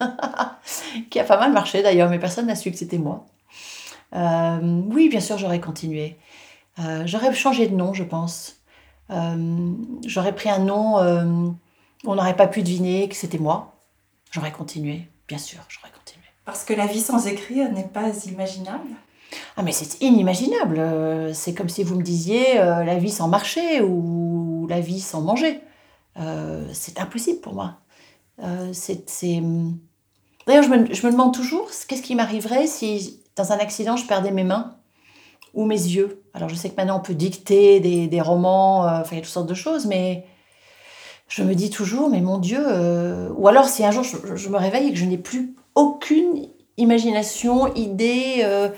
qui 1.10 1.20
a 1.20 1.24
pas 1.24 1.38
mal 1.38 1.52
marché 1.52 1.82
d'ailleurs, 1.82 2.08
mais 2.08 2.18
personne 2.18 2.46
n'a 2.46 2.54
su 2.54 2.70
que 2.70 2.78
c'était 2.78 2.98
moi. 2.98 3.26
Euh, 4.14 4.82
oui, 4.86 5.08
bien 5.08 5.20
sûr, 5.20 5.36
j'aurais 5.36 5.60
continué. 5.60 6.16
Euh, 6.78 7.02
j'aurais 7.04 7.34
changé 7.34 7.66
de 7.66 7.74
nom, 7.74 7.92
je 7.92 8.04
pense. 8.04 8.56
Euh, 9.10 9.72
j'aurais 10.06 10.34
pris 10.34 10.48
un 10.48 10.60
nom, 10.60 10.96
on 12.04 12.14
n'aurait 12.14 12.36
pas 12.36 12.46
pu 12.46 12.62
deviner 12.62 13.08
que 13.08 13.16
c'était 13.16 13.38
moi. 13.38 13.74
J'aurais 14.30 14.52
continué, 14.52 15.08
bien 15.26 15.38
sûr, 15.38 15.58
j'aurais 15.68 15.88
continué. 15.88 15.97
Parce 16.48 16.64
que 16.64 16.72
la 16.72 16.86
vie 16.86 17.00
sans 17.00 17.26
écrire 17.26 17.70
n'est 17.72 17.88
pas 17.88 18.08
imaginable 18.26 18.88
ah 19.58 19.62
mais 19.62 19.72
c'est 19.72 20.00
inimaginable. 20.00 20.80
C'est 21.34 21.52
comme 21.52 21.68
si 21.68 21.82
vous 21.82 21.96
me 21.96 22.02
disiez 22.02 22.54
la 22.54 22.96
vie 22.96 23.10
sans 23.10 23.28
marcher 23.28 23.82
ou 23.82 24.66
la 24.70 24.80
vie 24.80 25.00
sans 25.00 25.20
manger. 25.20 25.60
c'est 26.72 26.98
impossible 26.98 27.40
pour 27.40 27.52
moi. 27.52 27.74
c'est, 28.72 29.42
D'ailleurs, 30.46 30.62
je 30.62 30.70
me, 30.70 30.94
je 30.94 31.06
me, 31.06 31.12
demande 31.12 31.34
toujours 31.34 31.68
qu'est-ce 31.86 32.00
qui 32.00 32.14
m'arriverait 32.14 32.66
si 32.66 33.20
dans 33.36 33.52
un 33.52 33.58
accident, 33.58 33.96
je 33.96 34.06
perdais 34.06 34.30
mes 34.30 34.44
mains 34.44 34.76
ou 35.52 35.66
mes 35.66 35.74
yeux? 35.74 36.22
Alors 36.32 36.48
je 36.48 36.54
sais 36.54 36.70
que 36.70 36.76
maintenant 36.76 36.98
on 36.98 37.02
peut 37.02 37.14
dicter 37.14 37.80
des, 37.80 38.20
romans, 38.20 38.86
euh, 38.86 39.00
enfin 39.00 39.10
il 39.12 39.16
y 39.16 39.18
a 39.18 39.22
toutes 39.22 39.32
sortes 39.32 39.48
de 39.48 39.54
choses, 39.54 39.86
mais 39.86 40.24
je 41.28 41.42
me 41.42 41.54
dis 41.54 41.68
toujours, 41.68 42.08
mais 42.08 42.20
mon 42.20 42.38
Dieu, 42.38 42.62
euh, 42.64 43.28
ou 43.36 43.48
alors 43.48 43.68
si 43.68 43.84
un 43.84 43.90
jour 43.90 44.04
je, 44.04 44.48
me 44.48 44.56
réveille 44.56 44.88
et 44.88 44.92
que 44.92 44.98
je 44.98 45.04
n'ai 45.04 45.18
plus 45.18 45.54
aucune 45.78 46.48
imagination, 46.76 47.72
idée, 47.74 48.40
euh, 48.42 48.68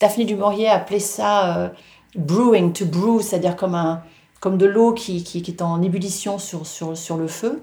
Daphné 0.00 0.24
du 0.24 0.36
Maurier 0.36 0.68
appelait 0.68 0.98
ça 0.98 1.72
brewing, 2.16 2.72
to 2.72 2.86
brew, 2.86 3.20
c'est-à-dire 3.20 3.56
comme, 3.56 3.74
un, 3.74 4.02
comme 4.40 4.58
de 4.58 4.66
l'eau 4.66 4.92
qui, 4.92 5.22
qui, 5.22 5.38
est 5.38 5.62
en 5.62 5.82
ébullition 5.82 6.38
sur, 6.38 6.66
sur, 6.66 6.96
sur 6.96 7.16
le 7.16 7.26
feu 7.26 7.62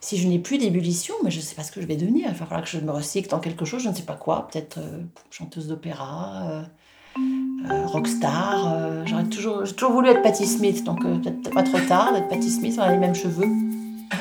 si 0.00 0.16
je 0.16 0.26
n'ai 0.26 0.38
plus 0.38 0.58
d'ébullition, 0.58 1.14
mais 1.22 1.30
je 1.30 1.36
ne 1.36 1.42
sais 1.42 1.54
pas 1.54 1.62
ce 1.62 1.70
que 1.70 1.80
je 1.80 1.86
vais 1.86 1.96
devenir. 1.96 2.28
Il 2.28 2.34
va 2.34 2.46
falloir 2.46 2.62
que 2.62 2.70
je 2.70 2.78
me 2.78 2.90
recycle 2.90 3.28
dans 3.28 3.38
quelque 3.38 3.64
chose, 3.64 3.82
je 3.82 3.90
ne 3.90 3.94
sais 3.94 4.02
pas 4.02 4.14
quoi. 4.14 4.48
Peut-être 4.50 4.78
euh, 4.78 5.02
chanteuse 5.30 5.68
d'opéra, 5.68 6.48
euh, 6.48 6.62
euh, 7.70 7.86
rockstar. 7.86 9.06
J'aurais 9.06 9.24
toujours, 9.24 9.64
j'ai 9.64 9.74
toujours 9.74 9.92
voulu 9.92 10.08
être 10.08 10.22
Patti 10.22 10.46
Smith, 10.46 10.82
donc 10.84 11.02
peut-être 11.02 11.50
pas 11.50 11.62
trop 11.62 11.80
tard 11.80 12.14
d'être 12.14 12.28
Patti 12.28 12.50
Smith. 12.50 12.76
On 12.78 12.82
a 12.82 12.92
les 12.92 12.98
mêmes 12.98 13.14
cheveux. 13.14 13.48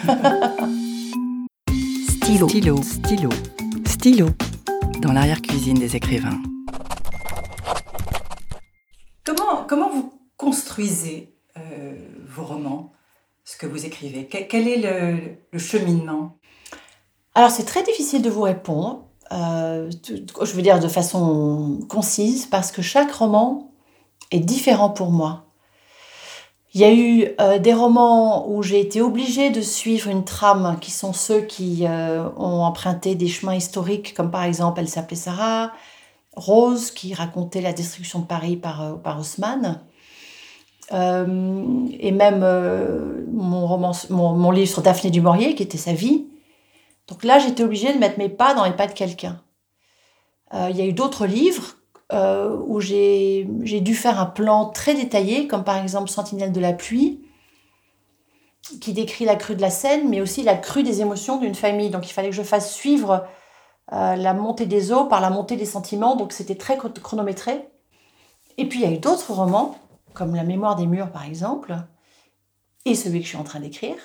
stylo. 2.09 2.49
Stylo. 2.49 2.81
Stylo. 2.83 3.29
Stylo. 3.99 4.29
Dans 5.01 5.11
l'arrière-cuisine 5.11 5.77
des 5.77 5.97
écrivains. 5.97 6.41
Comment, 9.25 9.65
comment 9.67 9.89
vous 9.89 10.13
construisez 10.37 11.35
vos 12.25 12.45
romans 12.45 12.93
ce 13.43 13.57
que 13.57 13.65
vous 13.65 13.85
écrivez? 13.85 14.25
Quel 14.25 14.69
est 14.69 15.37
le, 15.51 15.59
cheminement? 15.59 16.37
Alors 17.35 17.51
c'est 17.51 17.65
très 17.65 17.83
difficile 17.83 18.21
de 18.21 18.29
vous 18.29 18.43
répondre, 18.43 19.09
euh, 19.33 19.91
je 20.07 20.53
veux 20.53 20.61
dire 20.61 20.79
de 20.79 20.87
façon 20.87 21.81
concise, 21.89 22.45
parce 22.45 22.71
que 22.71 22.81
chaque 22.81 23.11
roman 23.11 23.73
est 24.31 24.39
différent 24.39 24.91
pour 24.91 25.11
moi. 25.11 25.48
Il 26.73 26.81
y 26.81 26.83
a 26.83 26.93
eu 26.93 27.27
euh, 27.41 27.57
des 27.57 27.73
romans 27.73 28.47
où 28.49 28.61
j'ai 28.61 28.79
été 28.79 29.01
obligée 29.01 29.49
de 29.49 29.61
suivre 29.61 30.09
une 30.09 30.23
trame, 30.23 30.77
qui 30.79 30.91
sont 30.91 31.13
ceux 31.13 31.41
qui 31.41 31.85
euh, 31.87 32.29
ont 32.37 32.63
emprunté 32.63 33.15
des 33.15 33.27
chemins 33.27 33.55
historiques, 33.55 34.13
comme 34.13 34.29
par 34.29 34.43
exemple 34.43 34.79
Elle 34.79 34.87
s'appelait 34.87 35.15
Sarah, 35.15 35.71
Rose, 36.35 36.91
qui 36.91 37.13
racontait 37.13 37.61
la 37.61 37.73
destruction 37.73 38.19
de 38.19 38.25
Paris 38.25 38.55
par, 38.55 39.01
par 39.01 39.19
Haussmann. 39.19 39.81
Euh, 40.91 41.85
et 41.99 42.11
même 42.11 42.41
euh, 42.43 43.23
mon, 43.31 43.67
roman, 43.67 43.91
mon, 44.09 44.51
livre 44.51 44.69
sur 44.69 44.81
Daphné 44.81 45.11
du 45.11 45.21
Maurier, 45.21 45.53
qui 45.55 45.63
était 45.63 45.77
sa 45.77 45.93
vie. 45.93 46.27
Donc 47.07 47.23
là, 47.23 47.39
j'étais 47.39 47.63
obligée 47.63 47.93
de 47.93 47.99
mettre 47.99 48.17
mes 48.17 48.29
pas 48.29 48.53
dans 48.53 48.65
les 48.65 48.71
pas 48.71 48.87
de 48.87 48.93
quelqu'un. 48.93 49.41
Euh, 50.53 50.67
il 50.71 50.77
y 50.77 50.81
a 50.81 50.85
eu 50.85 50.93
d'autres 50.93 51.27
livres 51.27 51.75
où 52.11 52.79
j'ai 52.79 53.45
dû 53.81 53.95
faire 53.95 54.19
un 54.19 54.25
plan 54.25 54.69
très 54.69 54.95
détaillé, 54.95 55.47
comme 55.47 55.63
par 55.63 55.77
exemple 55.77 56.09
Sentinelle 56.09 56.51
de 56.51 56.59
la 56.59 56.73
pluie, 56.73 57.21
qui 58.81 58.93
décrit 58.93 59.25
la 59.25 59.35
crue 59.35 59.55
de 59.55 59.61
la 59.61 59.69
Seine, 59.69 60.09
mais 60.09 60.21
aussi 60.21 60.43
la 60.43 60.55
crue 60.55 60.83
des 60.83 61.01
émotions 61.01 61.37
d'une 61.37 61.55
famille. 61.55 61.89
Donc 61.89 62.09
il 62.09 62.13
fallait 62.13 62.29
que 62.29 62.35
je 62.35 62.43
fasse 62.43 62.73
suivre 62.73 63.27
la 63.91 64.33
montée 64.33 64.65
des 64.65 64.91
eaux 64.91 65.05
par 65.05 65.21
la 65.21 65.29
montée 65.29 65.55
des 65.55 65.65
sentiments, 65.65 66.15
donc 66.15 66.33
c'était 66.33 66.55
très 66.55 66.77
chronométré. 66.77 67.69
Et 68.57 68.67
puis 68.67 68.79
il 68.79 68.85
y 68.85 68.87
a 68.87 68.91
eu 68.91 68.99
d'autres 68.99 69.31
romans 69.31 69.75
comme 70.13 70.35
La 70.35 70.43
mémoire 70.43 70.75
des 70.75 70.87
murs 70.87 71.11
par 71.11 71.25
exemple, 71.25 71.77
et 72.85 72.95
celui 72.95 73.19
que 73.19 73.25
je 73.25 73.29
suis 73.29 73.37
en 73.37 73.43
train 73.43 73.59
d'écrire, 73.59 73.95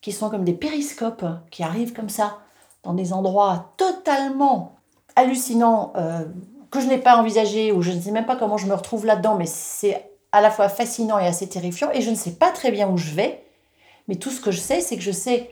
qui 0.00 0.12
sont 0.12 0.30
comme 0.30 0.44
des 0.44 0.52
périscopes 0.52 1.24
qui 1.50 1.62
arrivent 1.62 1.92
comme 1.92 2.08
ça 2.08 2.38
dans 2.82 2.94
des 2.94 3.12
endroits 3.12 3.72
totalement 3.76 4.76
hallucinants 5.16 5.92
euh, 5.96 6.24
que 6.72 6.80
je 6.80 6.86
n'ai 6.86 6.98
pas 6.98 7.16
envisagé 7.16 7.70
ou 7.70 7.82
je 7.82 7.92
ne 7.92 8.00
sais 8.00 8.10
même 8.10 8.26
pas 8.26 8.36
comment 8.36 8.56
je 8.56 8.66
me 8.66 8.74
retrouve 8.74 9.06
là-dedans, 9.06 9.36
mais 9.36 9.46
c'est 9.46 10.04
à 10.32 10.40
la 10.40 10.50
fois 10.50 10.68
fascinant 10.68 11.18
et 11.18 11.26
assez 11.26 11.48
terrifiant 11.48 11.90
et 11.92 12.00
je 12.00 12.10
ne 12.10 12.16
sais 12.16 12.32
pas 12.32 12.50
très 12.50 12.72
bien 12.72 12.88
où 12.88 12.96
je 12.96 13.10
vais, 13.10 13.44
mais 14.08 14.16
tout 14.16 14.30
ce 14.30 14.40
que 14.40 14.50
je 14.50 14.58
sais, 14.58 14.80
c'est 14.80 14.96
que 14.96 15.02
je 15.02 15.12
sais 15.12 15.50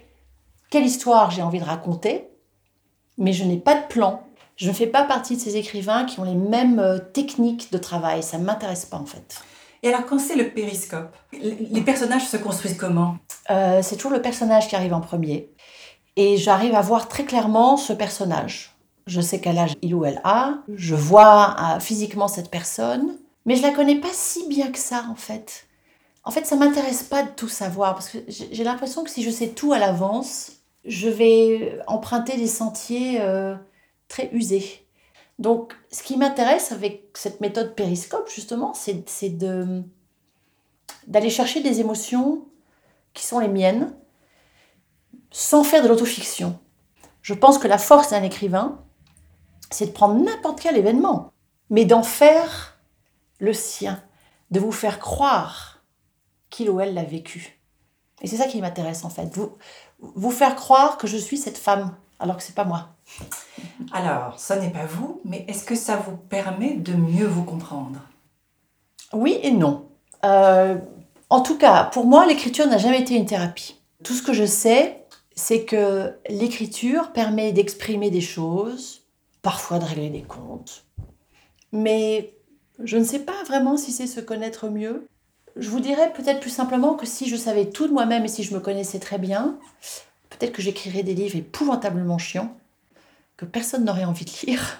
quelle 0.71 0.85
histoire 0.85 1.31
j'ai 1.31 1.43
envie 1.43 1.61
de 1.61 1.65
raconter, 1.65 2.29
mais 3.19 3.33
je 3.33 3.45
n'ai 3.45 3.59
pas 3.59 3.75
de 3.75 3.87
plan. 3.87 4.23
Je 4.57 4.69
ne 4.69 4.75
fais 4.75 4.87
pas 4.87 5.05
partie 5.05 5.37
de 5.37 5.41
ces 5.41 5.57
écrivains 5.57 6.05
qui 6.05 6.21
ont 6.21 6.25
les 6.25 6.35
mêmes 6.35 6.79
euh, 6.79 6.99
techniques 6.99 7.71
de 7.73 7.79
travail, 7.79 8.23
ça 8.23 8.39
ne 8.39 8.45
m'intéresse 8.45 8.87
pas 8.87 8.99
en 8.99 9.07
fait. 9.07 9.43
Et 9.83 9.89
alors, 9.89 10.05
quand 10.05 10.19
c'est 10.19 10.37
le 10.37 10.50
périscope, 10.50 11.17
les 11.33 11.81
personnages 11.81 12.27
se 12.27 12.37
construisent 12.37 12.77
comment? 12.77 13.17
Euh, 13.50 13.81
C'est 13.83 13.97
toujours 13.97 14.12
le 14.12 14.21
personnage 14.21 14.69
qui 14.69 14.77
arrive 14.77 14.93
en 14.93 15.00
premier. 15.00 15.50
Et 16.17 16.37
j'arrive 16.37 16.75
à 16.75 16.83
voir 16.83 17.09
très 17.09 17.25
clairement 17.25 17.79
ce 17.79 17.95
personnage. 17.95 18.70
Je 19.11 19.21
sais 19.21 19.40
quel 19.40 19.59
âge 19.59 19.75
il 19.83 19.93
ou 19.97 20.05
elle 20.05 20.21
a. 20.23 20.62
Je 20.73 20.95
vois 20.95 21.57
euh, 21.59 21.81
physiquement 21.81 22.29
cette 22.29 22.49
personne. 22.49 23.19
Mais 23.45 23.57
je 23.57 23.62
la 23.62 23.73
connais 23.73 23.99
pas 23.99 24.12
si 24.12 24.47
bien 24.47 24.71
que 24.71 24.79
ça, 24.79 25.05
en 25.11 25.17
fait. 25.17 25.67
En 26.23 26.31
fait, 26.31 26.47
ça 26.47 26.55
m'intéresse 26.55 27.02
pas 27.02 27.25
de 27.25 27.31
tout 27.31 27.49
savoir. 27.49 27.95
Parce 27.95 28.09
que 28.09 28.19
j'ai 28.29 28.62
l'impression 28.62 29.02
que 29.02 29.11
si 29.11 29.25
je 29.25 29.31
sais 29.31 29.49
tout 29.49 29.73
à 29.73 29.81
l'avance, 29.81 30.52
je 30.85 31.09
vais 31.09 31.81
emprunter 31.88 32.37
des 32.37 32.47
sentiers 32.47 33.21
euh, 33.21 33.57
très 34.07 34.31
usés. 34.33 34.87
Donc, 35.40 35.75
ce 35.90 36.05
qui 36.05 36.17
m'intéresse 36.17 36.71
avec 36.71 37.09
cette 37.14 37.40
méthode 37.40 37.75
périscope, 37.75 38.31
justement, 38.33 38.75
c'est 38.75 39.05
d'aller 41.09 41.31
chercher 41.31 41.62
des 41.62 41.81
émotions 41.81 42.45
qui 43.12 43.25
sont 43.25 43.40
les 43.40 43.49
miennes, 43.49 43.93
sans 45.33 45.64
faire 45.64 45.83
de 45.83 45.88
l'autofiction. 45.88 46.61
Je 47.23 47.35
pense 47.35 47.59
que 47.59 47.67
la 47.67 47.79
force 47.79 48.11
d'un 48.11 48.23
écrivain, 48.23 48.85
c'est 49.71 49.87
de 49.87 49.93
prendre 49.93 50.23
n'importe 50.23 50.61
quel 50.61 50.77
événement, 50.77 51.33
mais 51.71 51.85
d'en 51.85 52.03
faire 52.03 52.79
le 53.39 53.53
sien, 53.53 54.03
de 54.50 54.61
vous 54.61 54.73
faire 54.73 54.99
croire 54.99 55.83
qu'il 56.50 56.71
ou 56.71 56.81
elle 56.81 56.95
l'a 56.95 57.05
vécu. 57.05 57.61
Et 58.23 58.27
c'est 58.27 58.37
ça 58.37 58.47
qui 58.47 58.61
m'intéresse 58.61 59.05
en 59.05 59.11
fait, 59.11 59.35
vous, 59.35 59.53
vous 60.00 60.31
faire 60.31 60.57
croire 60.57 60.99
que 60.99 61.07
je 61.07 61.17
suis 61.17 61.39
cette 61.39 61.59
femme, 61.59 61.95
alors 62.19 62.37
que 62.37 62.43
c'est 62.43 62.55
pas 62.55 62.65
moi. 62.65 62.89
Alors, 63.93 64.39
ce 64.39 64.53
n'est 64.55 64.71
pas 64.71 64.85
vous, 64.85 65.21
mais 65.25 65.45
est-ce 65.49 65.65
que 65.65 65.75
ça 65.75 65.97
vous 65.97 66.17
permet 66.17 66.75
de 66.75 66.93
mieux 66.93 67.27
vous 67.27 67.45
comprendre? 67.45 68.00
Oui 69.12 69.39
et 69.43 69.50
non. 69.50 69.89
Euh, 70.25 70.77
en 71.31 71.41
tout 71.41 71.57
cas, 71.57 71.85
pour 71.85 72.07
moi, 72.07 72.27
l'écriture 72.27 72.67
n'a 72.67 72.79
jamais 72.79 73.00
été 73.00 73.15
une 73.15 73.27
thérapie. 73.27 73.81
Tout 74.05 74.12
ce 74.15 74.23
que 74.23 74.33
je 74.33 74.45
sais, 74.45 75.05
c'est 75.35 75.65
que 75.65 76.15
l'écriture 76.29 77.12
permet 77.12 77.53
d'exprimer 77.53 78.11
des 78.11 78.21
choses, 78.21 79.00
parfois 79.42 79.78
de 79.78 79.85
régler 79.85 80.11
des 80.11 80.23
comptes. 80.23 80.85
Mais 81.73 82.35
je 82.82 82.97
ne 82.97 83.04
sais 83.04 83.20
pas 83.20 83.42
vraiment 83.47 83.76
si 83.76 83.92
c'est 83.92 84.06
se 84.06 84.20
connaître 84.20 84.68
mieux. 84.68 85.06
Je 85.56 85.68
vous 85.68 85.80
dirais 85.80 86.12
peut-être 86.12 86.40
plus 86.40 86.50
simplement 86.50 86.94
que 86.94 87.06
si 87.06 87.28
je 87.28 87.37
savais 87.37 87.70
tout 87.70 87.87
de 87.87 87.92
moi-même 87.92 88.25
et 88.25 88.28
si 88.28 88.42
je 88.42 88.54
me 88.54 88.61
connaissais 88.61 88.99
très 88.99 89.18
bien, 89.18 89.59
peut-être 90.30 90.52
que 90.52 90.62
j'écrirais 90.62 91.02
des 91.02 91.14
livres 91.14 91.37
épouvantablement 91.37 92.18
chiants 92.18 92.56
que 93.37 93.44
personne 93.44 93.85
n'aurait 93.85 94.04
envie 94.04 94.25
de 94.25 94.47
lire. 94.47 94.78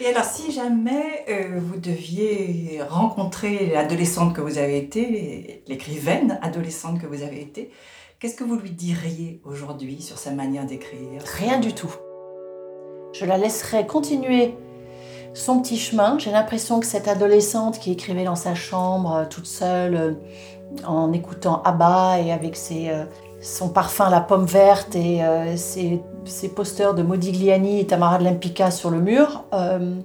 Et 0.00 0.06
alors, 0.06 0.24
si 0.24 0.50
jamais 0.50 1.24
euh, 1.28 1.60
vous 1.60 1.78
deviez 1.78 2.80
rencontrer 2.88 3.70
l'adolescente 3.72 4.34
que 4.34 4.40
vous 4.40 4.58
avez 4.58 4.78
été, 4.78 5.62
l'écrivaine 5.68 6.38
adolescente 6.42 7.00
que 7.00 7.06
vous 7.06 7.22
avez 7.22 7.40
été, 7.40 7.70
qu'est-ce 8.18 8.34
que 8.34 8.44
vous 8.44 8.56
lui 8.56 8.72
diriez 8.72 9.40
aujourd'hui 9.44 10.02
sur 10.02 10.18
sa 10.18 10.32
manière 10.32 10.66
d'écrire? 10.66 11.22
Rien 11.38 11.60
du 11.60 11.72
tout. 11.72 11.94
Je 13.12 13.24
la 13.24 13.38
laisserais 13.38 13.86
continuer 13.86 14.56
son 15.34 15.60
petit 15.60 15.76
chemin. 15.76 16.18
J'ai 16.18 16.30
l'impression 16.30 16.80
que 16.80 16.86
cette 16.86 17.08
adolescente 17.08 17.78
qui 17.78 17.92
écrivait 17.92 18.24
dans 18.24 18.36
sa 18.36 18.54
chambre, 18.54 19.14
euh, 19.14 19.24
toute 19.28 19.46
seule, 19.46 19.94
euh, 19.94 20.12
en 20.86 21.12
écoutant 21.12 21.62
Abba 21.64 22.20
et 22.20 22.32
avec 22.32 22.56
ses, 22.56 22.92
son 23.40 23.70
parfum, 23.70 24.08
la 24.08 24.20
pomme 24.20 24.44
verte 24.44 24.94
et 24.94 25.20
ses 25.56 26.48
posters 26.54 26.94
de 26.94 27.02
Modigliani 27.02 27.80
et 27.80 27.86
Tamara 27.88 28.18
de 28.18 28.24
Lempicka 28.24 28.70
sur 28.70 28.90
le 28.90 29.00
mur, 29.00 29.42
euh, 29.52 29.96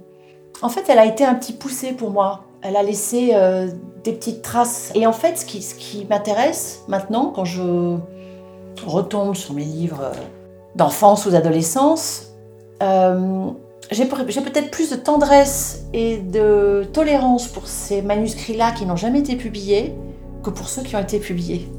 en 0.61 0.69
fait, 0.69 0.85
elle 0.89 0.99
a 0.99 1.05
été 1.05 1.23
un 1.25 1.35
petit 1.35 1.53
poussé 1.53 1.93
pour 1.93 2.11
moi. 2.11 2.41
Elle 2.61 2.75
a 2.75 2.83
laissé 2.83 3.31
euh, 3.33 3.69
des 4.03 4.13
petites 4.13 4.41
traces. 4.41 4.91
Et 4.95 5.05
en 5.05 5.13
fait, 5.13 5.37
ce 5.37 5.45
qui, 5.45 5.61
ce 5.61 5.75
qui 5.75 6.05
m'intéresse 6.09 6.83
maintenant, 6.87 7.31
quand 7.35 7.45
je 7.45 7.97
retombe 8.85 9.35
sur 9.35 9.53
mes 9.53 9.63
livres 9.63 10.01
euh, 10.01 10.13
d'enfance 10.75 11.25
ou 11.25 11.29
d'adolescence, 11.29 12.34
euh, 12.81 13.49
j'ai 13.91 14.05
peut-être 14.05 14.71
plus 14.71 14.89
de 14.89 14.95
tendresse 14.95 15.85
et 15.93 16.17
de 16.17 16.85
tolérance 16.91 17.47
pour 17.47 17.67
ces 17.67 18.01
manuscrits-là 18.01 18.71
qui 18.71 18.85
n'ont 18.85 18.95
jamais 18.95 19.19
été 19.19 19.35
publiés 19.35 19.93
que 20.43 20.49
pour 20.49 20.67
ceux 20.69 20.83
qui 20.83 20.95
ont 20.95 21.01
été 21.01 21.19
publiés. 21.19 21.69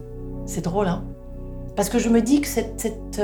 C'est 0.47 0.63
drôle, 0.63 0.89
hein 0.89 1.05
Parce 1.75 1.89
que 1.89 1.99
je 1.99 2.09
me 2.09 2.21
dis 2.21 2.41
que 2.41 2.49
cette, 2.49 2.81
cette 2.81 3.21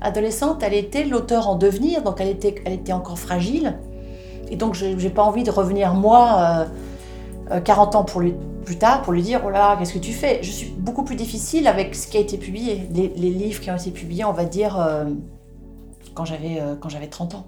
adolescente, 0.00 0.62
elle 0.62 0.74
était 0.74 1.04
l'auteur 1.04 1.48
en 1.48 1.56
devenir, 1.56 2.02
donc 2.02 2.20
elle 2.20 2.28
était, 2.28 2.54
elle 2.64 2.74
était 2.74 2.92
encore 2.92 3.18
fragile. 3.18 3.78
Et 4.50 4.56
donc, 4.56 4.74
je 4.74 4.86
n'ai 4.86 5.10
pas 5.10 5.22
envie 5.22 5.42
de 5.42 5.50
revenir, 5.50 5.94
moi, 5.94 6.66
euh, 7.50 7.60
40 7.60 7.94
ans 7.96 8.04
pour 8.04 8.20
lui, 8.20 8.34
plus 8.64 8.76
tard, 8.76 9.02
pour 9.02 9.12
lui 9.12 9.22
dire 9.22 9.42
Oh 9.46 9.50
là 9.50 9.76
qu'est-ce 9.78 9.94
que 9.94 9.98
tu 9.98 10.12
fais? 10.12 10.40
Je 10.42 10.50
suis 10.50 10.68
beaucoup 10.68 11.04
plus 11.04 11.16
difficile 11.16 11.68
avec 11.68 11.94
ce 11.94 12.06
qui 12.08 12.16
a 12.16 12.20
été 12.20 12.36
publié. 12.36 12.88
Les, 12.92 13.30
livres 13.30 13.60
qui 13.60 13.70
ont 13.70 13.76
été 13.76 13.90
publiés, 13.90 14.24
on 14.24 14.32
va 14.32 14.44
dire, 14.44 14.78
euh, 14.80 15.04
quand 16.16 16.24
j'avais 16.24 16.60
euh, 16.60 16.74
quand 16.74 16.88
j'avais 16.88 17.08
30 17.08 17.36
ans. 17.36 17.46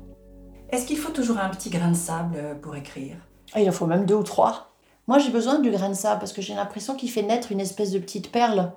Est-ce 0.71 0.87
qu'il 0.87 0.99
faut 0.99 1.13
toujours 1.13 1.39
un 1.39 1.49
petit 1.49 1.71
grain 1.71 1.91
de 1.91 1.97
sable 1.97 2.59
pour 2.61 2.77
écrire? 2.77 3.17
Ah, 3.55 3.61
Il 3.61 3.69
en 3.69 3.73
faut 3.73 3.87
même 3.87 4.05
deux 4.05 4.15
ou 4.15 4.23
trois. 4.23 4.75
Moi, 5.07 5.19
j'ai 5.19 5.31
besoin 5.31 5.59
du 5.59 5.71
grain 5.71 5.89
de 5.89 5.95
sable 5.95 6.21
parce 6.21 6.35
que 6.35 6.43
j'ai 6.43 6.55
l'impression 6.55 6.95
qu'il 6.95 7.11
fait 7.11 7.23
naître 7.23 7.51
une 7.51 7.61
espèce 7.61 7.91
de 7.91 7.99
petite 7.99 8.31
perle 8.31 8.73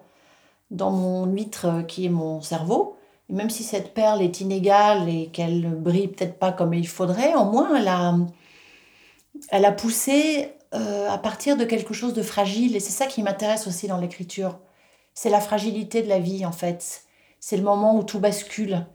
dans 0.72 0.90
mon 0.90 1.26
huître 1.26 1.86
qui 1.88 2.06
est 2.06 2.10
mon 2.10 2.40
cerveau. 2.40 2.96
Et 3.30 3.34
même 3.34 3.50
si 3.50 3.64
cette 3.64 3.94
perle 3.94 4.22
est 4.22 4.40
inégale 4.40 5.10
et 5.10 5.28
qu'elle 5.28 5.60
ne 5.60 5.76
brille 5.76 6.08
peut-être 6.08 6.40
pas 6.40 6.54
comme 6.54 6.74
il 6.74 6.88
faudrait, 6.88 7.36
au 7.36 7.44
moins 7.44 7.76
elle 7.76 7.90
a, 7.90 8.16
elle 9.50 9.66
a 9.66 9.74
poussé 9.74 10.54
euh, 10.74 11.10
à 11.10 11.18
partir 11.18 11.58
de 11.58 11.66
quelque 11.66 11.94
chose 11.94 12.14
de 12.14 12.24
fragile. 12.24 12.78
Et 12.78 12.80
c'est 12.80 12.92
ça 12.92 13.08
qui 13.08 13.22
m'intéresse 13.24 13.68
aussi 13.68 13.88
dans 13.88 13.98
l'écriture. 13.98 14.58
C'est 15.14 15.30
la 15.30 15.42
fragilité 15.42 16.02
de 16.02 16.08
la 16.08 16.20
vie, 16.20 16.46
en 16.46 16.54
fait. 16.54 17.04
C'est 17.42 17.58
le 17.58 17.64
moment 17.64 17.98
où 17.98 18.04
tout 18.04 18.20
bascule. 18.20 18.86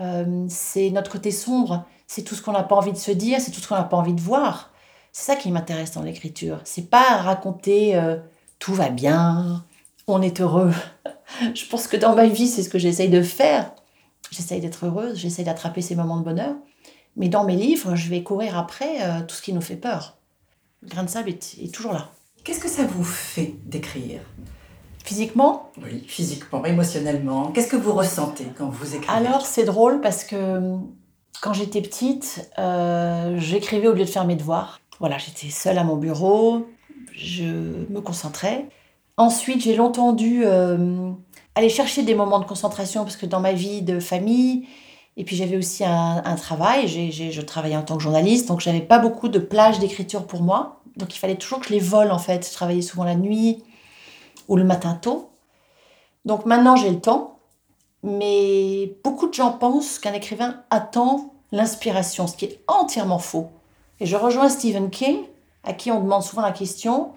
Euh, 0.00 0.46
c'est 0.48 0.90
notre 0.90 1.10
côté 1.10 1.30
sombre. 1.30 1.84
C'est 2.06 2.22
tout 2.22 2.34
ce 2.34 2.42
qu'on 2.42 2.52
n'a 2.52 2.62
pas 2.62 2.76
envie 2.76 2.92
de 2.92 2.98
se 2.98 3.10
dire. 3.10 3.40
C'est 3.40 3.50
tout 3.50 3.60
ce 3.60 3.68
qu'on 3.68 3.76
n'a 3.76 3.84
pas 3.84 3.96
envie 3.96 4.14
de 4.14 4.20
voir. 4.20 4.72
C'est 5.12 5.32
ça 5.32 5.36
qui 5.36 5.50
m'intéresse 5.50 5.92
dans 5.92 6.02
l'écriture. 6.02 6.60
C'est 6.64 6.88
pas 6.88 7.18
raconter 7.18 7.96
euh, 7.96 8.16
tout 8.58 8.74
va 8.74 8.88
bien, 8.88 9.64
on 10.06 10.22
est 10.22 10.40
heureux. 10.40 10.72
je 11.54 11.66
pense 11.66 11.86
que 11.86 11.96
dans 11.96 12.14
ma 12.14 12.26
vie, 12.26 12.48
c'est 12.48 12.62
ce 12.62 12.68
que 12.68 12.78
j'essaye 12.78 13.10
de 13.10 13.22
faire. 13.22 13.72
J'essaye 14.30 14.60
d'être 14.60 14.86
heureuse, 14.86 15.18
j'essaye 15.18 15.44
d'attraper 15.44 15.82
ces 15.82 15.96
moments 15.96 16.16
de 16.16 16.24
bonheur. 16.24 16.54
Mais 17.16 17.28
dans 17.28 17.44
mes 17.44 17.56
livres, 17.56 17.94
je 17.94 18.08
vais 18.08 18.22
courir 18.22 18.56
après 18.56 19.02
euh, 19.02 19.20
tout 19.20 19.34
ce 19.34 19.42
qui 19.42 19.52
nous 19.52 19.60
fait 19.60 19.76
peur. 19.76 20.16
Le 20.80 20.88
grain 20.88 21.02
de 21.02 21.10
sable 21.10 21.28
est, 21.28 21.58
est 21.62 21.74
toujours 21.74 21.92
là. 21.92 22.08
Qu'est-ce 22.42 22.60
que 22.60 22.68
ça 22.68 22.84
vous 22.84 23.04
fait 23.04 23.54
d'écrire? 23.66 24.20
Physiquement 25.04 25.70
Oui, 25.82 26.04
physiquement, 26.06 26.64
émotionnellement. 26.64 27.48
Qu'est-ce 27.48 27.68
que 27.68 27.76
vous 27.76 27.92
ressentez 27.92 28.46
quand 28.56 28.68
vous 28.68 28.94
écrivez? 28.94 29.12
Alors, 29.12 29.46
c'est 29.46 29.64
drôle 29.64 30.00
parce 30.00 30.24
que 30.24 30.76
quand 31.40 31.52
j'étais 31.52 31.82
petite, 31.82 32.48
euh, 32.58 33.34
j'écrivais 33.38 33.88
au 33.88 33.94
lieu 33.94 34.04
de 34.04 34.10
faire 34.10 34.24
mes 34.24 34.36
devoirs. 34.36 34.80
Voilà, 35.00 35.18
j'étais 35.18 35.50
seule 35.50 35.78
à 35.78 35.84
mon 35.84 35.96
bureau, 35.96 36.68
je 37.12 37.44
me 37.90 38.00
concentrais. 38.00 38.68
Ensuite, 39.16 39.62
j'ai 39.62 39.74
longtemps 39.74 40.12
dû 40.12 40.42
euh, 40.44 41.10
aller 41.56 41.68
chercher 41.68 42.02
des 42.04 42.14
moments 42.14 42.38
de 42.38 42.44
concentration 42.44 43.02
parce 43.02 43.16
que 43.16 43.26
dans 43.26 43.40
ma 43.40 43.52
vie 43.52 43.82
de 43.82 43.98
famille, 43.98 44.68
et 45.16 45.24
puis 45.24 45.36
j'avais 45.36 45.56
aussi 45.56 45.84
un, 45.84 46.22
un 46.24 46.36
travail, 46.36 46.86
je 46.88 47.40
travaillais 47.40 47.76
en 47.76 47.82
tant 47.82 47.96
que 47.96 48.02
journaliste, 48.02 48.48
donc 48.48 48.60
j'avais 48.60 48.80
pas 48.80 48.98
beaucoup 48.98 49.28
de 49.28 49.38
plages 49.40 49.78
d'écriture 49.80 50.26
pour 50.26 50.42
moi. 50.42 50.80
Donc 50.96 51.14
il 51.14 51.18
fallait 51.18 51.36
toujours 51.36 51.60
que 51.60 51.66
je 51.66 51.72
les 51.72 51.80
vole 51.80 52.10
en 52.10 52.18
fait. 52.18 52.46
Je 52.46 52.54
travaillais 52.54 52.82
souvent 52.82 53.04
la 53.04 53.16
nuit 53.16 53.62
ou 54.48 54.56
le 54.56 54.64
matin 54.64 54.94
tôt. 54.94 55.30
Donc 56.24 56.46
maintenant 56.46 56.76
j'ai 56.76 56.90
le 56.90 57.00
temps, 57.00 57.38
mais 58.02 58.96
beaucoup 59.04 59.28
de 59.28 59.34
gens 59.34 59.52
pensent 59.52 59.98
qu'un 59.98 60.12
écrivain 60.12 60.62
attend 60.70 61.34
l'inspiration, 61.52 62.26
ce 62.26 62.36
qui 62.36 62.46
est 62.46 62.60
entièrement 62.66 63.18
faux. 63.18 63.50
Et 64.00 64.06
je 64.06 64.16
rejoins 64.16 64.48
Stephen 64.48 64.90
King, 64.90 65.24
à 65.64 65.72
qui 65.72 65.90
on 65.90 66.00
demande 66.00 66.22
souvent 66.22 66.42
la 66.42 66.52
question 66.52 67.12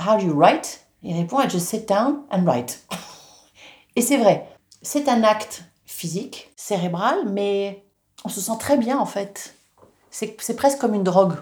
How 0.00 0.16
do 0.16 0.26
you 0.26 0.34
write? 0.34 0.86
Il 1.02 1.16
répond 1.16 1.40
I 1.40 1.48
just 1.48 1.66
sit 1.66 1.88
down 1.88 2.22
and 2.30 2.44
write. 2.44 2.84
Et 3.96 4.02
c'est 4.02 4.16
vrai, 4.16 4.48
c'est 4.82 5.08
un 5.08 5.22
acte 5.22 5.64
physique, 5.86 6.50
cérébral, 6.56 7.28
mais 7.28 7.84
on 8.24 8.28
se 8.28 8.40
sent 8.40 8.58
très 8.58 8.76
bien 8.76 8.98
en 8.98 9.06
fait. 9.06 9.54
C'est, 10.10 10.56
presque 10.56 10.78
comme 10.78 10.94
une 10.94 11.04
drogue. 11.04 11.34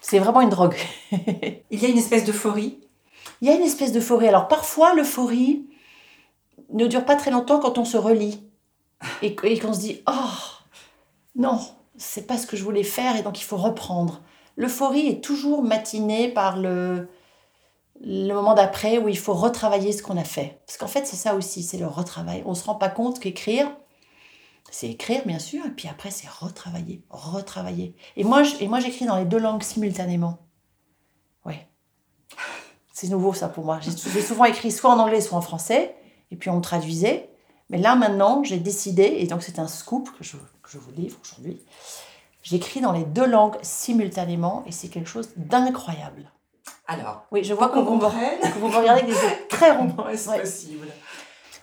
C'est 0.00 0.18
vraiment 0.18 0.40
une 0.40 0.48
drogue. 0.48 0.76
Il 1.12 1.80
y 1.82 1.86
a 1.86 1.88
une 1.88 1.98
espèce 1.98 2.24
d'euphorie 2.24 2.80
Il 3.42 3.48
y 3.48 3.50
a 3.50 3.56
une 3.56 3.62
espèce 3.62 3.90
d'euphorie. 3.90 4.28
Alors 4.28 4.46
parfois, 4.46 4.94
l'euphorie 4.94 5.68
ne 6.70 6.86
dure 6.86 7.04
pas 7.04 7.16
très 7.16 7.32
longtemps 7.32 7.58
quand 7.58 7.76
on 7.76 7.84
se 7.84 7.96
relit 7.96 8.40
et, 9.20 9.34
qu'on 9.34 9.74
se 9.74 9.80
dit 9.80 10.00
Oh, 10.06 10.30
non, 11.34 11.60
c'est 11.96 12.28
pas 12.28 12.38
ce 12.38 12.46
que 12.46 12.56
je 12.56 12.62
voulais 12.62 12.84
faire 12.84 13.16
et 13.16 13.22
donc 13.22 13.40
il 13.40 13.44
faut 13.44 13.56
reprendre. 13.56 14.22
L'euphorie 14.56 15.08
est 15.08 15.24
toujours 15.24 15.64
matinée 15.64 16.28
par 16.28 16.56
le, 16.56 17.08
moment 18.00 18.54
d'après 18.54 18.98
où 18.98 19.08
il 19.08 19.18
faut 19.18 19.34
retravailler 19.34 19.90
ce 19.90 20.04
qu'on 20.04 20.16
a 20.16 20.24
fait. 20.24 20.60
Parce 20.64 20.78
qu'en 20.78 20.86
fait, 20.86 21.04
c'est 21.04 21.16
ça 21.16 21.34
aussi, 21.34 21.64
c'est 21.64 21.78
le 21.78 21.88
retravail. 21.88 22.44
On 22.46 22.50
ne 22.50 22.54
se 22.54 22.64
rend 22.64 22.76
pas 22.76 22.90
compte 22.90 23.18
qu'écrire, 23.18 23.68
c'est 24.70 24.88
écrire, 24.88 25.26
bien 25.26 25.40
sûr, 25.40 25.66
et 25.66 25.70
puis 25.70 25.88
après, 25.88 26.12
c'est 26.12 26.28
retravailler, 26.28 27.02
retravailler. 27.10 27.96
Et 28.16 28.22
moi, 28.22 28.44
j'écris 28.44 29.06
dans 29.06 29.16
les 29.16 29.24
deux 29.24 29.38
langues 29.40 29.64
simultanément. 29.64 30.46
Oui. 31.44 31.56
C'est 33.02 33.08
nouveau, 33.08 33.34
ça, 33.34 33.48
pour 33.48 33.64
moi. 33.64 33.80
J'ai 33.80 34.22
souvent 34.22 34.44
écrit 34.44 34.70
soit 34.70 34.88
en 34.88 34.98
anglais, 35.00 35.20
soit 35.20 35.36
en 35.36 35.40
français, 35.40 35.96
et 36.30 36.36
puis 36.36 36.50
on 36.50 36.60
traduisait. 36.60 37.28
Mais 37.68 37.78
là, 37.78 37.96
maintenant, 37.96 38.44
j'ai 38.44 38.58
décidé, 38.58 39.16
et 39.18 39.26
donc 39.26 39.42
c'est 39.42 39.58
un 39.58 39.66
scoop 39.66 40.08
que 40.16 40.22
je, 40.22 40.36
que 40.36 40.70
je 40.70 40.78
vous 40.78 40.92
livre 40.92 41.18
aujourd'hui, 41.20 41.60
j'écris 42.44 42.80
dans 42.80 42.92
les 42.92 43.02
deux 43.02 43.26
langues 43.26 43.56
simultanément, 43.60 44.62
et 44.68 44.70
c'est 44.70 44.86
quelque 44.86 45.08
chose 45.08 45.30
d'incroyable. 45.34 46.30
Alors, 46.86 47.24
oui, 47.32 47.42
je 47.42 47.54
vois 47.54 47.70
que 47.70 47.80
vous, 47.80 47.98
que 47.98 48.58
vous 48.60 48.68
me 48.68 48.76
regardez 48.76 49.02
avec 49.02 49.06
des 49.06 49.20
yeux 49.20 49.48
très 49.48 49.72
ronds. 49.76 50.08
est-ce 50.08 50.28
ouais. 50.28 50.38
possible? 50.38 50.86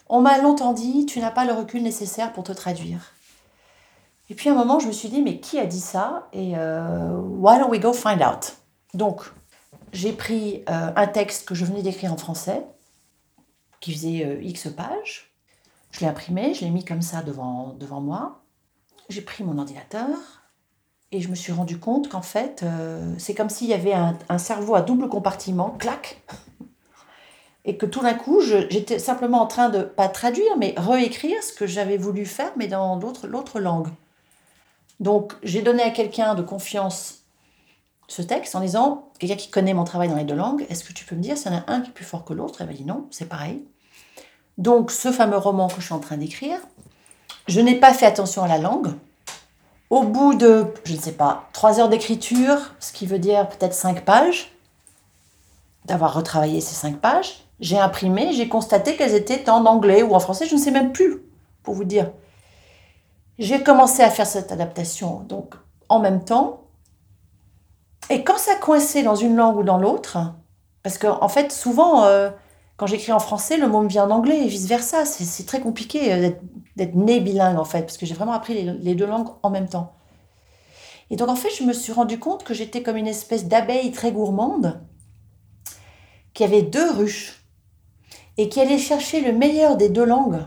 On 0.10 0.20
m'a 0.20 0.40
longtemps 0.40 0.74
dit, 0.74 1.06
tu 1.06 1.22
n'as 1.22 1.32
pas 1.32 1.46
le 1.46 1.54
recul 1.54 1.82
nécessaire 1.84 2.34
pour 2.34 2.44
te 2.44 2.52
traduire. 2.52 3.14
Et 4.30 4.36
puis 4.36 4.50
à 4.50 4.52
un 4.52 4.56
moment, 4.56 4.80
je 4.80 4.88
me 4.88 4.92
suis 4.92 5.08
dit, 5.08 5.22
mais 5.22 5.40
qui 5.40 5.58
a 5.58 5.66
dit 5.66 5.80
ça? 5.80 6.28
Et 6.34 6.58
euh, 6.58 7.18
why 7.18 7.58
don't 7.60 7.70
we 7.70 7.80
go 7.80 7.94
find 7.94 8.22
out? 8.22 8.58
Donc, 8.94 9.32
j'ai 9.94 10.14
pris 10.14 10.64
euh, 10.70 10.92
un 10.96 11.08
texte 11.08 11.48
que 11.48 11.56
je 11.56 11.66
venais 11.66 11.82
d'écrire 11.82 12.14
en 12.14 12.18
français, 12.18 12.66
qui 13.80 13.94
faisait 13.94 14.26
euh, 14.26 14.42
X 14.42 14.68
pages. 14.76 15.32
Je 15.92 16.02
l'ai 16.02 16.08
imprimé, 16.08 16.54
je 16.54 16.62
l'ai 16.62 16.70
mis 16.70 16.86
comme 16.86 17.02
ça 17.02 17.22
devant, 17.22 17.76
devant 17.80 18.02
moi. 18.02 18.42
J'ai 19.10 19.22
pris 19.22 19.44
mon 19.44 19.58
ordinateur, 19.58 20.08
et 21.12 21.22
je 21.22 21.30
me 21.30 21.36
suis 21.36 21.52
rendu 21.52 21.80
compte 21.80 22.10
qu'en 22.10 22.22
fait, 22.22 22.62
euh, 22.62 23.14
c'est 23.18 23.34
comme 23.34 23.50
s'il 23.50 23.68
y 23.68 23.74
avait 23.74 23.94
un, 23.94 24.18
un, 24.30 24.38
cerveau 24.38 24.76
à 24.76 24.82
double 24.82 25.10
compartiment, 25.10 25.72
clac, 25.72 26.22
et 27.66 27.78
que 27.78 27.88
tout 27.88 28.02
d'un 28.02 28.14
coup, 28.14 28.42
j'étais 28.42 29.00
simplement 29.00 29.42
en 29.42 29.48
train 29.48 29.70
de, 29.70 29.82
pas 29.82 30.08
traduire, 30.08 30.58
mais 30.58 30.76
réécrire 30.78 31.42
ce 31.44 31.54
que 31.54 31.66
j'avais 31.66 31.98
voulu 31.98 32.26
faire, 32.26 32.52
mais 32.56 32.68
dans 32.68 33.00
l'autre 33.00 33.60
langue. 33.60 33.90
Donc, 35.00 35.34
j'ai 35.44 35.62
donné 35.62 35.82
à 35.82 35.90
quelqu'un 35.90 36.36
de 36.36 36.42
confiance 36.42 37.19
ce 38.10 38.24
texte 38.24 38.56
en 38.56 38.60
disant, 38.60 39.08
quelqu'un 39.20 39.36
qui 39.36 39.50
connaît 39.50 39.76
mon 39.76 39.84
travail 39.84 40.10
dans 40.10 40.16
les 40.16 40.24
deux 40.24 40.36
langues, 40.36 40.66
est-ce 40.70 40.84
que 40.84 40.94
tu 40.94 41.06
peux 41.06 41.16
me 41.16 41.22
dire 41.22 41.38
s'il 41.38 41.52
y 41.52 41.56
en 41.56 41.60
a 41.60 41.72
un 41.72 41.82
qui 41.82 41.92
est 41.92 41.94
plus 41.94 42.04
fort 42.04 42.26
que 42.26 42.34
l'autre? 42.34 42.60
Elle 42.60 42.68
m'a 42.68 42.74
dit 42.74 42.84
non, 42.84 43.06
c'est 43.12 43.30
pareil. 43.30 43.64
Donc, 44.58 44.92
ce 44.92 45.12
fameux 45.12 45.38
roman 45.38 45.68
que 45.68 45.80
je 45.80 45.86
suis 45.86 45.94
en 45.94 46.00
train 46.00 46.18
d'écrire, 46.18 46.60
je 47.48 47.62
n'ai 47.62 47.76
pas 47.76 47.94
fait 47.94 48.08
attention 48.08 48.44
à 48.44 48.48
la 48.48 48.58
langue, 48.58 48.90
au 49.92 50.04
bout 50.04 50.34
de, 50.34 50.66
je 50.86 50.96
ne 50.96 51.00
sais 51.00 51.12
pas, 51.12 51.50
trois 51.54 51.80
heures 51.80 51.88
d'écriture, 51.88 52.74
ce 52.80 52.92
qui 52.92 53.06
veut 53.06 53.20
dire 53.20 53.48
peut-être 53.48 53.76
cinq 53.76 54.04
pages, 54.04 54.52
d'avoir 55.86 56.16
retravaillé 56.16 56.62
ces 56.62 56.76
cinq 56.76 56.98
pages, 57.00 57.44
j'ai 57.60 57.78
imprimé, 57.78 58.34
j'ai 58.34 58.50
constaté 58.50 58.96
qu'elles 58.96 59.16
étaient 59.16 59.50
en 59.52 59.66
anglais 59.66 60.02
ou 60.02 60.16
en 60.16 60.20
français, 60.20 60.48
je 60.48 60.56
ne 60.56 60.60
sais 60.60 60.72
même 60.72 60.94
plus, 60.94 61.22
pour 61.62 61.76
vous 61.76 61.84
dire. 61.84 62.12
J'ai 63.38 63.62
commencé 63.62 64.02
à 64.02 64.10
faire 64.10 64.28
cette 64.28 64.52
adaptation, 64.52 65.20
donc 65.22 65.54
en 65.90 66.00
même 66.00 66.26
temps. 66.26 66.64
Et 68.10 68.24
quand 68.24 68.38
ça 68.38 68.56
coinçait 68.56 69.04
dans 69.04 69.16
une 69.16 69.36
langue 69.36 69.58
ou 69.58 69.64
dans 69.64 69.78
l'autre, 69.78 70.18
parce 70.84 70.98
qu'en 70.98 71.22
en 71.24 71.30
fait, 71.30 71.52
souvent, 71.52 72.06
euh, 72.06 72.30
quand 72.78 72.88
j'écris 72.88 73.12
en 73.12 73.20
français, 73.20 73.58
le 73.58 73.68
mot 73.68 73.82
me 73.82 73.90
vient 73.90 74.06
en 74.06 74.12
anglais 74.12 74.44
et 74.44 74.48
vice-versa. 74.48 75.06
C'est 75.06 75.46
très 75.46 75.60
compliqué 75.60 76.14
euh, 76.14 76.30
d'être 76.76 76.96
né 76.96 77.20
bilingue, 77.20 77.60
en 77.60 77.66
fait, 77.66 77.82
parce 77.82 77.98
que 77.98 78.06
j'ai 78.06 78.16
vraiment 78.16 78.34
appris 78.34 78.54
les, 78.54 78.74
les, 78.74 78.96
deux 78.96 79.06
langues 79.06 79.30
en 79.44 79.50
même 79.50 79.68
temps. 79.68 79.94
Et 81.12 81.16
donc, 81.16 81.30
en 81.30 81.36
fait, 81.36 81.50
je 81.58 81.64
me 81.64 81.74
suis 81.74 81.92
rendu 81.92 82.20
compte 82.20 82.44
que 82.44 82.54
j'étais 82.54 82.82
comme 82.82 82.98
une 82.98 83.08
espèce 83.08 83.46
d'abeille 83.46 83.92
très 83.92 84.12
gourmande 84.12 84.82
qui 86.34 86.44
avait 86.44 86.62
deux 86.62 86.92
ruches 86.92 87.44
et 88.38 88.48
qui 88.48 88.62
allait 88.62 88.78
chercher 88.78 89.22
le 89.22 89.34
meilleur 89.34 89.76
des 89.76 89.90
deux 89.90 90.06
langues 90.06 90.46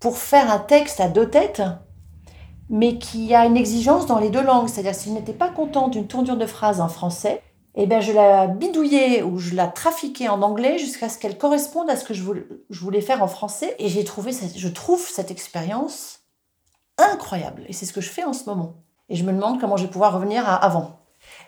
pour 0.00 0.18
faire 0.18 0.50
un 0.50 0.58
texte 0.58 1.00
à 1.00 1.08
deux 1.08 1.30
têtes, 1.30 1.62
mais 2.70 2.98
qui 2.98 3.34
a 3.34 3.46
une 3.46 3.56
exigence 3.56 4.06
dans 4.06 4.18
les 4.18 4.30
deux 4.30 4.42
langues. 4.42 4.68
C'est-à-dire, 4.68 4.94
s'il 4.94 5.14
n'était 5.14 5.32
pas 5.32 5.48
content 5.48 5.88
d'une 5.88 6.06
tournure 6.06 6.36
de 6.36 6.46
phrase 6.46 6.80
en 6.80 6.88
français, 6.88 7.42
eh 7.74 7.86
bien, 7.86 8.00
je 8.00 8.12
la 8.12 8.46
bidouillais 8.46 9.22
ou 9.22 9.38
je 9.38 9.54
la 9.54 9.68
trafiquais 9.68 10.28
en 10.28 10.42
anglais 10.42 10.78
jusqu'à 10.78 11.08
ce 11.08 11.18
qu'elle 11.18 11.38
corresponde 11.38 11.88
à 11.88 11.96
ce 11.96 12.04
que 12.04 12.14
je 12.14 12.22
voulais, 12.22 13.00
faire 13.00 13.22
en 13.22 13.28
français. 13.28 13.76
Et 13.78 13.88
j'ai 13.88 14.04
trouvé, 14.04 14.32
je 14.56 14.68
trouve 14.68 15.00
cette 15.00 15.30
expérience 15.30 16.20
incroyable. 16.98 17.64
Et 17.68 17.72
c'est 17.72 17.86
ce 17.86 17.92
que 17.92 18.00
je 18.00 18.10
fais 18.10 18.24
en 18.24 18.32
ce 18.32 18.46
moment. 18.46 18.82
Et 19.08 19.16
je 19.16 19.24
me 19.24 19.32
demande 19.32 19.60
comment 19.60 19.76
je 19.76 19.84
vais 19.84 19.90
pouvoir 19.90 20.14
revenir 20.14 20.48
à 20.48 20.56
avant. 20.56 20.97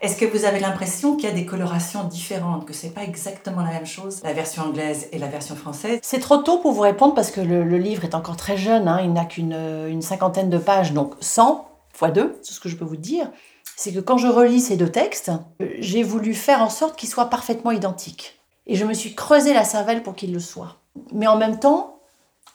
Est-ce 0.01 0.17
que 0.17 0.25
vous 0.25 0.45
avez 0.45 0.59
l'impression 0.59 1.15
qu'il 1.15 1.29
y 1.29 1.31
a 1.31 1.35
des 1.35 1.45
colorations 1.45 2.05
différentes, 2.05 2.65
que 2.65 2.73
c'est 2.73 2.89
pas 2.89 3.03
exactement 3.03 3.61
la 3.61 3.69
même 3.69 3.85
chose, 3.85 4.19
la 4.23 4.33
version 4.33 4.63
anglaise 4.63 5.07
et 5.11 5.19
la 5.19 5.27
version 5.27 5.55
française? 5.55 5.99
C'est 6.01 6.19
trop 6.19 6.37
tôt 6.37 6.57
pour 6.57 6.71
vous 6.71 6.81
répondre 6.81 7.13
parce 7.13 7.29
que 7.29 7.39
le, 7.39 7.77
livre 7.77 8.03
est 8.03 8.15
encore 8.15 8.35
très 8.35 8.57
jeune, 8.57 8.87
hein. 8.87 8.99
il 9.03 9.13
n'a 9.13 9.25
qu'une 9.25 9.53
une 9.53 10.01
cinquantaine 10.01 10.49
de 10.49 10.57
pages, 10.57 10.93
donc 10.93 11.13
100 11.19 11.69
fois 11.93 12.09
2, 12.09 12.39
c'est 12.41 12.53
ce 12.53 12.59
que 12.59 12.67
je 12.67 12.77
peux 12.77 12.85
vous 12.85 12.95
dire. 12.95 13.29
C'est 13.75 13.93
que 13.93 13.99
quand 13.99 14.17
je 14.17 14.27
relis 14.27 14.61
ces 14.61 14.75
deux 14.75 14.89
textes, 14.89 15.31
j'ai 15.77 16.01
voulu 16.01 16.33
faire 16.33 16.63
en 16.63 16.69
sorte 16.69 16.95
qu'ils 16.95 17.09
soient 17.09 17.29
parfaitement 17.29 17.71
identiques. 17.71 18.39
Et 18.65 18.75
je 18.75 18.85
me 18.85 18.95
suis 18.95 19.13
creusé 19.13 19.53
la 19.53 19.63
cervelle 19.63 20.01
pour 20.01 20.15
qu'ils 20.15 20.33
le 20.33 20.39
soient. 20.39 20.77
Mais 21.13 21.27
en 21.27 21.37
même 21.37 21.59
temps, 21.59 21.99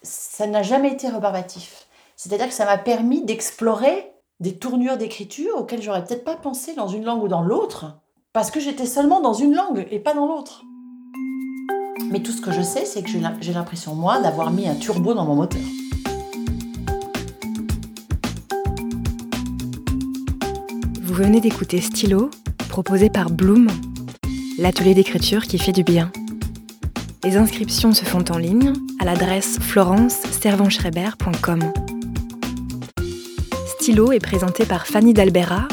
ça 0.03 0.49
n'a 0.49 0.65
jamais 0.65 0.91
été 0.91 1.09
rebarbatif. 1.09 1.87
C'est-à-dire 2.17 2.49
que 2.49 2.55
ça 2.55 2.65
m'a 2.65 2.79
permis 2.79 3.23
d'explorer 3.23 4.11
des 4.40 4.59
tournures 4.59 4.99
d'écriture 4.99 5.57
auxquelles 5.57 5.83
j'aurais 5.83 6.05
peut-être 6.05 6.25
pas 6.25 6.37
pensé 6.37 6.75
dans 6.75 6.88
une 6.88 7.05
langue 7.05 7.22
ou 7.22 7.29
dans 7.29 7.42
l'autre, 7.42 8.01
parce 8.33 8.51
que 8.51 8.59
j'étais 8.61 8.87
seulement 8.87 9.20
dans 9.20 9.33
une 9.33 9.55
langue 9.55 9.87
et 9.90 9.99
pas 9.99 10.14
dans 10.14 10.27
l'autre. 10.27 10.62
Mais 12.11 12.20
tout 12.20 12.33
ce 12.33 12.42
que 12.42 12.53
je 12.53 12.62
sais, 12.62 12.85
c'est 12.85 13.03
que 13.03 13.09
j'ai 13.09 13.53
l'impression, 13.53 13.94
moi, 13.94 14.20
d'avoir 14.20 14.51
mis 14.51 14.68
un 14.68 14.75
turbo 14.75 15.14
dans 15.14 15.25
mon 15.25 15.37
moteur. 15.37 15.62
Vous 21.01 21.14
venez 21.14 21.40
d'écouter 21.40 21.81
Stylo, 21.81 22.31
proposé 22.68 23.09
par 23.09 23.31
Bloom, 23.31 23.68
l'atelier 24.59 24.92
d'écriture 24.92 25.44
qui 25.44 25.57
fait 25.59 25.72
du 25.72 25.83
bien. 25.83 26.12
Les 27.25 27.38
inscriptions 27.38 27.92
se 27.92 28.05
font 28.05 28.25
en 28.31 28.37
ligne 28.37 28.75
à 29.01 29.07
l'adresse 29.07 29.59
florence-servanschreiber.com. 29.61 31.86
Stylo 33.87 34.11
est 34.11 34.18
présenté 34.18 34.64
par 34.64 34.85
Fanny 34.88 35.14
Dalbera 35.14 35.68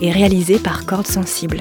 et 0.00 0.10
réalisé 0.10 0.58
par 0.58 0.86
Cordes 0.86 1.06
Sensibles. 1.06 1.60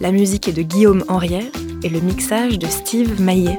La 0.00 0.12
musique 0.12 0.48
est 0.48 0.54
de 0.54 0.62
Guillaume 0.62 1.04
Henriet 1.08 1.52
et 1.82 1.90
le 1.90 2.00
mixage 2.00 2.58
de 2.58 2.66
Steve 2.66 3.20
Maillet. 3.20 3.58